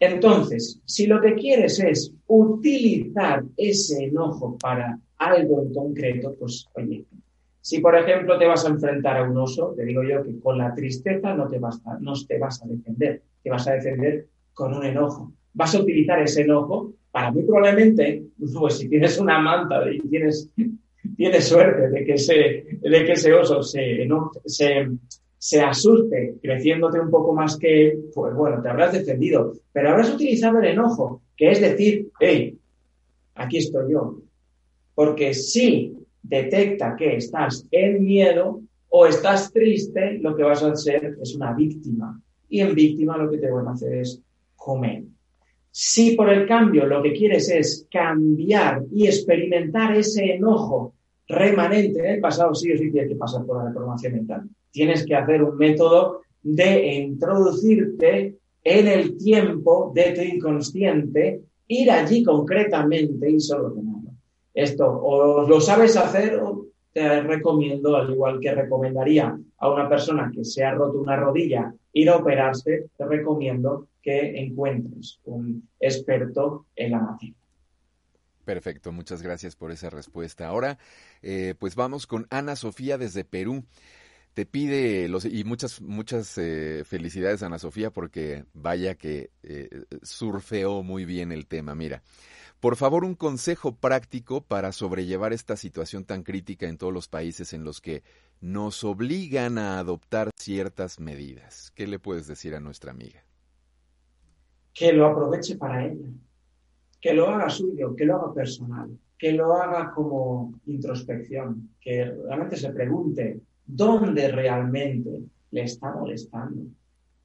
Entonces, 0.00 0.80
si 0.86 1.06
lo 1.06 1.20
que 1.20 1.34
quieres 1.34 1.78
es 1.78 2.10
utilizar 2.26 3.44
ese 3.58 4.04
enojo 4.04 4.56
para 4.58 4.98
algo 5.18 5.60
en 5.60 5.74
concreto, 5.74 6.34
pues 6.38 6.66
oye, 6.74 7.04
si 7.60 7.80
por 7.80 7.94
ejemplo 7.96 8.38
te 8.38 8.46
vas 8.46 8.64
a 8.64 8.70
enfrentar 8.70 9.18
a 9.18 9.28
un 9.28 9.36
oso, 9.36 9.74
te 9.76 9.84
digo 9.84 10.02
yo 10.02 10.22
que 10.22 10.38
con 10.40 10.56
la 10.56 10.74
tristeza 10.74 11.34
no 11.34 11.48
te 11.48 11.58
vas 11.58 11.82
a, 11.84 11.98
no 12.00 12.14
te 12.26 12.38
vas 12.38 12.62
a 12.62 12.66
defender, 12.66 13.22
te 13.42 13.50
vas 13.50 13.68
a 13.68 13.74
defender 13.74 14.26
con 14.54 14.74
un 14.74 14.84
enojo. 14.84 15.32
Vas 15.52 15.74
a 15.74 15.80
utilizar 15.82 16.22
ese 16.22 16.42
enojo 16.42 16.94
para 17.10 17.30
muy 17.30 17.44
probablemente, 17.44 18.24
pues 18.38 18.78
si 18.78 18.88
tienes 18.88 19.18
una 19.18 19.38
manta 19.38 19.84
y 19.90 20.00
tienes, 20.08 20.50
tienes 21.16 21.44
suerte 21.44 21.90
de 21.90 22.04
que 22.04 22.14
ese, 22.14 22.78
de 22.80 23.04
que 23.04 23.12
ese 23.12 23.32
oso 23.32 23.62
se, 23.62 24.08
se, 24.46 24.88
se 25.38 25.60
asuste 25.60 26.36
creciéndote 26.42 26.98
un 26.98 27.10
poco 27.10 27.34
más 27.34 27.56
que 27.56 27.88
él, 27.88 28.04
pues 28.14 28.34
bueno, 28.34 28.62
te 28.62 28.68
habrás 28.68 28.92
defendido, 28.92 29.52
pero 29.72 29.90
habrás 29.90 30.12
utilizado 30.12 30.58
el 30.58 30.66
enojo, 30.66 31.22
que 31.36 31.50
es 31.50 31.60
decir, 31.60 32.08
hey, 32.18 32.58
aquí 33.34 33.58
estoy 33.58 33.92
yo. 33.92 34.18
Porque 34.94 35.34
si 35.34 35.94
detecta 36.22 36.96
que 36.96 37.16
estás 37.16 37.66
en 37.70 38.04
miedo 38.04 38.60
o 38.88 39.06
estás 39.06 39.52
triste, 39.52 40.18
lo 40.20 40.34
que 40.34 40.42
vas 40.42 40.62
a 40.62 40.72
hacer 40.72 41.16
es 41.20 41.34
una 41.34 41.52
víctima. 41.52 42.20
Y 42.48 42.60
en 42.60 42.74
víctima 42.74 43.18
lo 43.18 43.30
que 43.30 43.38
te 43.38 43.50
van 43.50 43.68
a 43.68 43.72
hacer 43.72 43.94
es 43.94 44.20
comer. 44.56 45.04
Si 45.70 46.16
por 46.16 46.30
el 46.30 46.46
cambio 46.46 46.86
lo 46.86 47.02
que 47.02 47.12
quieres 47.12 47.48
es 47.50 47.86
cambiar 47.90 48.82
y 48.92 49.06
experimentar 49.06 49.96
ese 49.96 50.34
enojo 50.34 50.94
remanente 51.26 52.00
en 52.00 52.06
el 52.06 52.20
pasado, 52.20 52.54
sí 52.54 52.72
o 52.72 52.78
sí 52.78 52.90
tienes 52.90 53.10
que 53.10 53.16
pasar 53.16 53.44
por 53.44 53.58
la 53.58 53.68
reprobación 53.68 54.12
mental 54.12 54.48
tienes 54.74 55.06
que 55.06 55.14
hacer 55.14 55.42
un 55.42 55.56
método 55.56 56.22
de 56.42 56.94
introducirte 56.96 58.36
en 58.64 58.86
el 58.88 59.16
tiempo 59.16 59.92
de 59.94 60.12
tu 60.12 60.20
inconsciente, 60.20 61.40
ir 61.68 61.90
allí 61.90 62.24
concretamente 62.24 63.30
y 63.30 63.38
solucionarlo. 63.38 64.10
Esto 64.52 64.86
o 64.86 65.48
lo 65.48 65.60
sabes 65.60 65.96
hacer 65.96 66.40
o 66.42 66.66
te 66.94 67.20
recomiendo, 67.22 67.96
al 67.96 68.10
igual 68.10 68.38
que 68.40 68.54
recomendaría 68.54 69.36
a 69.58 69.70
una 69.70 69.88
persona 69.88 70.30
que 70.32 70.44
se 70.44 70.64
ha 70.64 70.72
roto 70.72 71.00
una 71.00 71.16
rodilla 71.16 71.74
ir 71.92 72.08
a 72.08 72.16
operarse, 72.16 72.86
te 72.96 73.04
recomiendo 73.04 73.88
que 74.00 74.38
encuentres 74.40 75.18
un 75.24 75.68
experto 75.80 76.66
en 76.76 76.92
la 76.92 77.00
materia. 77.00 77.34
Perfecto, 78.44 78.92
muchas 78.92 79.22
gracias 79.22 79.56
por 79.56 79.72
esa 79.72 79.90
respuesta. 79.90 80.46
Ahora, 80.46 80.78
eh, 81.22 81.54
pues 81.58 81.74
vamos 81.74 82.06
con 82.06 82.26
Ana 82.30 82.54
Sofía 82.54 82.96
desde 82.96 83.24
Perú 83.24 83.64
te 84.34 84.46
pide 84.46 85.08
los 85.08 85.24
y 85.24 85.44
muchas 85.44 85.80
muchas 85.80 86.36
eh, 86.38 86.82
felicidades 86.84 87.44
Ana 87.44 87.60
Sofía 87.60 87.90
porque 87.90 88.44
vaya 88.52 88.96
que 88.96 89.30
eh, 89.44 89.84
surfeó 90.02 90.82
muy 90.82 91.04
bien 91.04 91.30
el 91.30 91.46
tema. 91.46 91.74
Mira, 91.76 92.02
por 92.64 92.76
favor 92.76 93.04
un 93.04 93.14
consejo 93.14 93.76
práctico 93.76 94.40
para 94.40 94.72
sobrellevar 94.72 95.34
esta 95.34 95.54
situación 95.54 96.06
tan 96.06 96.22
crítica 96.22 96.66
en 96.66 96.78
todos 96.78 96.94
los 96.94 97.08
países 97.08 97.52
en 97.52 97.62
los 97.62 97.82
que 97.82 98.02
nos 98.40 98.84
obligan 98.84 99.58
a 99.58 99.78
adoptar 99.78 100.30
ciertas 100.34 100.98
medidas. 100.98 101.72
¿Qué 101.74 101.86
le 101.86 101.98
puedes 101.98 102.26
decir 102.26 102.54
a 102.54 102.60
nuestra 102.60 102.90
amiga? 102.90 103.22
Que 104.72 104.94
lo 104.94 105.04
aproveche 105.08 105.58
para 105.58 105.84
ella, 105.84 106.08
que 107.02 107.12
lo 107.12 107.28
haga 107.28 107.50
suyo, 107.50 107.94
que 107.94 108.06
lo 108.06 108.16
haga 108.16 108.32
personal, 108.32 108.98
que 109.18 109.32
lo 109.32 109.52
haga 109.52 109.92
como 109.92 110.54
introspección, 110.64 111.68
que 111.78 112.06
realmente 112.06 112.56
se 112.56 112.70
pregunte 112.70 113.40
dónde 113.66 114.28
realmente 114.28 115.10
le 115.50 115.64
está 115.64 115.92
molestando. 115.92 116.62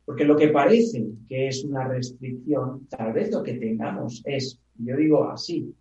Porque 0.10 0.26
lo 0.26 0.36
que 0.36 0.48
parece 0.48 1.06
que 1.28 1.50
es 1.50 1.64
una 1.64 1.88
restricción, 1.88 2.88
tal 2.88 3.14
vez 3.14 3.32
lo 3.32 3.44
que 3.44 3.54
tengamos 3.54 4.24
es, 4.26 4.60
yo 4.80 4.98
digo 4.98 5.30
así, 5.30 5.72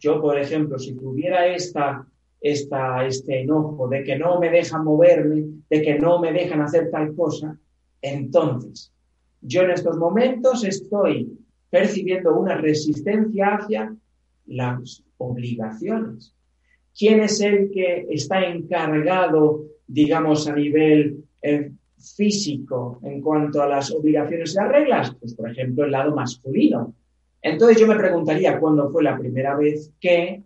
yo 0.00 0.20
por 0.20 0.36
ejemplo, 0.36 0.80
si 0.80 0.96
tuviera 0.96 1.46
esta, 1.46 2.04
esta, 2.40 3.06
este 3.06 3.42
enojo 3.42 3.86
de 3.86 4.02
que 4.02 4.18
no 4.18 4.40
me 4.40 4.50
dejan 4.50 4.82
moverme, 4.82 5.44
de 5.70 5.80
que 5.80 5.96
no 5.96 6.18
me 6.18 6.32
dejan 6.32 6.60
hacer 6.60 6.90
tal 6.90 7.14
cosa, 7.14 7.56
entonces 8.02 8.92
yo 9.40 9.62
en 9.62 9.70
estos 9.70 9.96
momentos 9.96 10.64
estoy 10.64 11.38
percibiendo 11.70 12.36
una 12.36 12.56
resistencia 12.56 13.54
hacia 13.54 13.94
las 14.46 15.04
obligaciones. 15.18 16.34
¿Quién 16.98 17.20
es 17.20 17.40
el 17.40 17.70
que 17.70 18.08
está 18.10 18.42
encargado, 18.42 19.66
digamos, 19.86 20.48
a 20.48 20.56
nivel 20.56 21.22
eh, 21.42 21.70
físico 22.00 23.00
en 23.02 23.20
cuanto 23.20 23.62
a 23.62 23.68
las 23.68 23.90
obligaciones 23.92 24.52
y 24.52 24.56
las 24.56 24.68
reglas? 24.68 25.16
Pues, 25.20 25.34
por 25.34 25.50
ejemplo, 25.50 25.84
el 25.84 25.92
lado 25.92 26.14
masculino. 26.14 26.94
Entonces 27.42 27.80
yo 27.80 27.86
me 27.86 27.96
preguntaría 27.96 28.58
cuándo 28.58 28.90
fue 28.90 29.02
la 29.02 29.18
primera 29.18 29.56
vez 29.56 29.92
que 30.00 30.42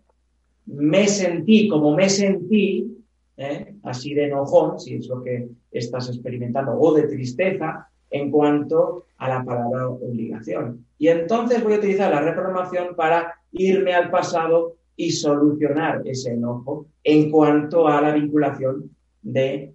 me 0.67 1.07
sentí 1.07 1.67
como 1.67 1.95
me 1.95 2.09
sentí, 2.09 3.03
¿eh? 3.37 3.75
así 3.83 4.13
de 4.13 4.25
enojón, 4.25 4.79
si 4.79 4.95
es 4.95 5.07
lo 5.07 5.21
que 5.23 5.47
estás 5.71 6.09
experimentando, 6.09 6.79
o 6.79 6.93
de 6.93 7.03
tristeza, 7.03 7.89
en 8.09 8.31
cuanto 8.31 9.05
a 9.17 9.29
la 9.29 9.43
palabra 9.43 9.89
obligación. 9.89 10.85
Y 10.97 11.09
entonces 11.09 11.63
voy 11.63 11.73
a 11.73 11.77
utilizar 11.77 12.11
la 12.11 12.21
reprogramación 12.21 12.95
para 12.95 13.35
irme 13.51 13.93
al 13.93 14.09
pasado 14.09 14.75
y 14.95 15.11
solucionar 15.11 16.01
ese 16.05 16.31
enojo 16.31 16.87
en 17.03 17.29
cuanto 17.29 17.87
a 17.87 18.01
la 18.01 18.13
vinculación 18.13 18.91
de 19.21 19.73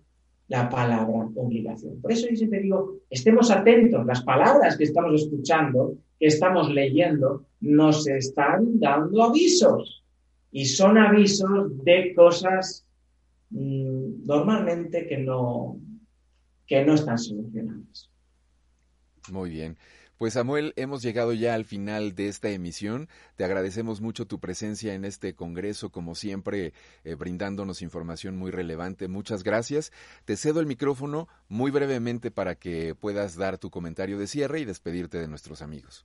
la 0.50 0.68
palabra 0.68 1.28
obligación. 1.36 2.00
Por 2.00 2.10
eso 2.10 2.26
yo 2.28 2.34
siempre 2.34 2.60
digo, 2.60 2.96
estemos 3.08 3.52
atentos, 3.52 4.04
las 4.04 4.22
palabras 4.24 4.76
que 4.76 4.82
estamos 4.82 5.22
escuchando, 5.22 5.94
que 6.18 6.26
estamos 6.26 6.68
leyendo, 6.68 7.46
nos 7.60 8.08
están 8.08 8.80
dando 8.80 9.22
avisos 9.22 10.02
y 10.50 10.64
son 10.64 10.98
avisos 10.98 11.84
de 11.84 12.12
cosas 12.16 12.84
mm, 13.50 14.26
normalmente 14.26 15.06
que 15.06 15.18
no, 15.18 15.78
que 16.66 16.84
no 16.84 16.94
están 16.94 17.18
solucionadas. 17.18 18.10
Muy 19.30 19.50
bien. 19.50 19.76
Pues 20.20 20.34
Samuel, 20.34 20.74
hemos 20.76 21.00
llegado 21.00 21.32
ya 21.32 21.54
al 21.54 21.64
final 21.64 22.14
de 22.14 22.28
esta 22.28 22.50
emisión. 22.50 23.08
Te 23.36 23.44
agradecemos 23.44 24.02
mucho 24.02 24.26
tu 24.26 24.38
presencia 24.38 24.92
en 24.92 25.06
este 25.06 25.32
Congreso, 25.32 25.88
como 25.88 26.14
siempre, 26.14 26.74
eh, 27.04 27.14
brindándonos 27.14 27.80
información 27.80 28.36
muy 28.36 28.50
relevante. 28.50 29.08
Muchas 29.08 29.42
gracias. 29.42 29.92
Te 30.26 30.36
cedo 30.36 30.60
el 30.60 30.66
micrófono 30.66 31.26
muy 31.48 31.70
brevemente 31.70 32.30
para 32.30 32.54
que 32.54 32.94
puedas 32.94 33.34
dar 33.38 33.56
tu 33.56 33.70
comentario 33.70 34.18
de 34.18 34.26
cierre 34.26 34.60
y 34.60 34.66
despedirte 34.66 35.16
de 35.16 35.26
nuestros 35.26 35.62
amigos. 35.62 36.04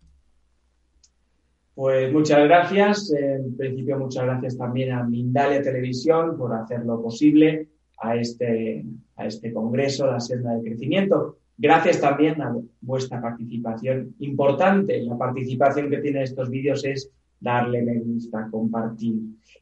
Pues 1.74 2.10
muchas 2.14 2.42
gracias. 2.46 3.12
En 3.12 3.58
principio, 3.58 4.00
muchas 4.00 4.24
gracias 4.24 4.58
también 4.58 4.94
a 4.94 5.04
Mindalia 5.04 5.62
Televisión 5.62 6.38
por 6.38 6.54
hacerlo 6.54 7.02
posible 7.02 7.68
a 7.98 8.16
este, 8.16 8.86
a 9.18 9.26
este 9.26 9.52
Congreso, 9.52 10.08
la 10.08 10.22
senda 10.22 10.56
de 10.56 10.64
crecimiento. 10.64 11.38
Gracias 11.58 12.02
también 12.02 12.42
a 12.42 12.54
vuestra 12.82 13.22
participación. 13.22 14.14
Importante, 14.20 15.02
la 15.02 15.18
participación 15.18 15.90
que 15.90 16.00
tiene 16.00 16.24
estos 16.24 16.50
vídeos 16.50 16.84
es 16.84 17.10
darle 17.40 17.82
me 17.82 18.00
gusta, 18.00 18.48
compartir. 18.52 19.16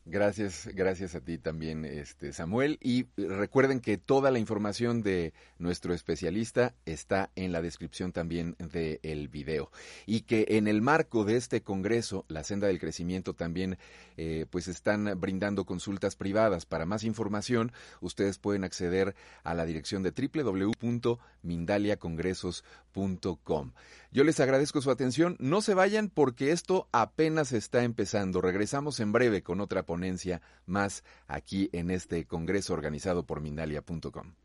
Gracias, 0.07 0.69
gracias 0.75 1.15
a 1.15 1.21
ti 1.21 1.39
también, 1.39 1.83
este 1.83 2.31
Samuel. 2.31 2.77
Y 2.79 3.07
recuerden 3.17 3.79
que 3.79 3.97
toda 3.97 4.29
la 4.29 4.37
información 4.37 5.01
de 5.01 5.33
nuestro 5.57 5.95
especialista 5.95 6.75
está 6.85 7.31
en 7.35 7.51
la 7.51 7.63
descripción 7.63 8.11
también 8.11 8.55
del 8.59 8.99
el 9.01 9.29
video. 9.29 9.71
Y 10.05 10.21
que 10.21 10.45
en 10.49 10.67
el 10.67 10.83
marco 10.83 11.25
de 11.25 11.37
este 11.37 11.63
congreso, 11.63 12.23
la 12.27 12.43
senda 12.43 12.67
del 12.67 12.79
crecimiento 12.79 13.33
también, 13.33 13.79
eh, 14.15 14.45
pues 14.51 14.67
están 14.67 15.19
brindando 15.19 15.65
consultas 15.65 16.15
privadas. 16.15 16.67
Para 16.67 16.85
más 16.85 17.03
información, 17.03 17.71
ustedes 17.99 18.37
pueden 18.37 18.63
acceder 18.63 19.15
a 19.43 19.55
la 19.55 19.65
dirección 19.65 20.03
de 20.03 20.11
www.mindaliacongresos.com. 20.11 22.84
Yo 24.11 24.23
les 24.23 24.39
agradezco 24.39 24.81
su 24.81 24.91
atención. 24.91 25.35
No 25.39 25.61
se 25.61 25.73
vayan 25.73 26.09
porque 26.09 26.51
esto 26.51 26.87
apenas 26.91 27.51
está 27.51 27.83
empezando. 27.83 28.41
Regresamos 28.41 28.99
en 28.99 29.11
breve 29.11 29.43
con 29.43 29.59
otra 29.59 29.83
ponencia 29.83 30.41
más 30.65 31.03
aquí 31.27 31.69
en 31.73 31.91
este 31.91 32.25
congreso 32.25 32.73
organizado 32.73 33.25
por 33.25 33.41
Mindalia.com. 33.41 34.44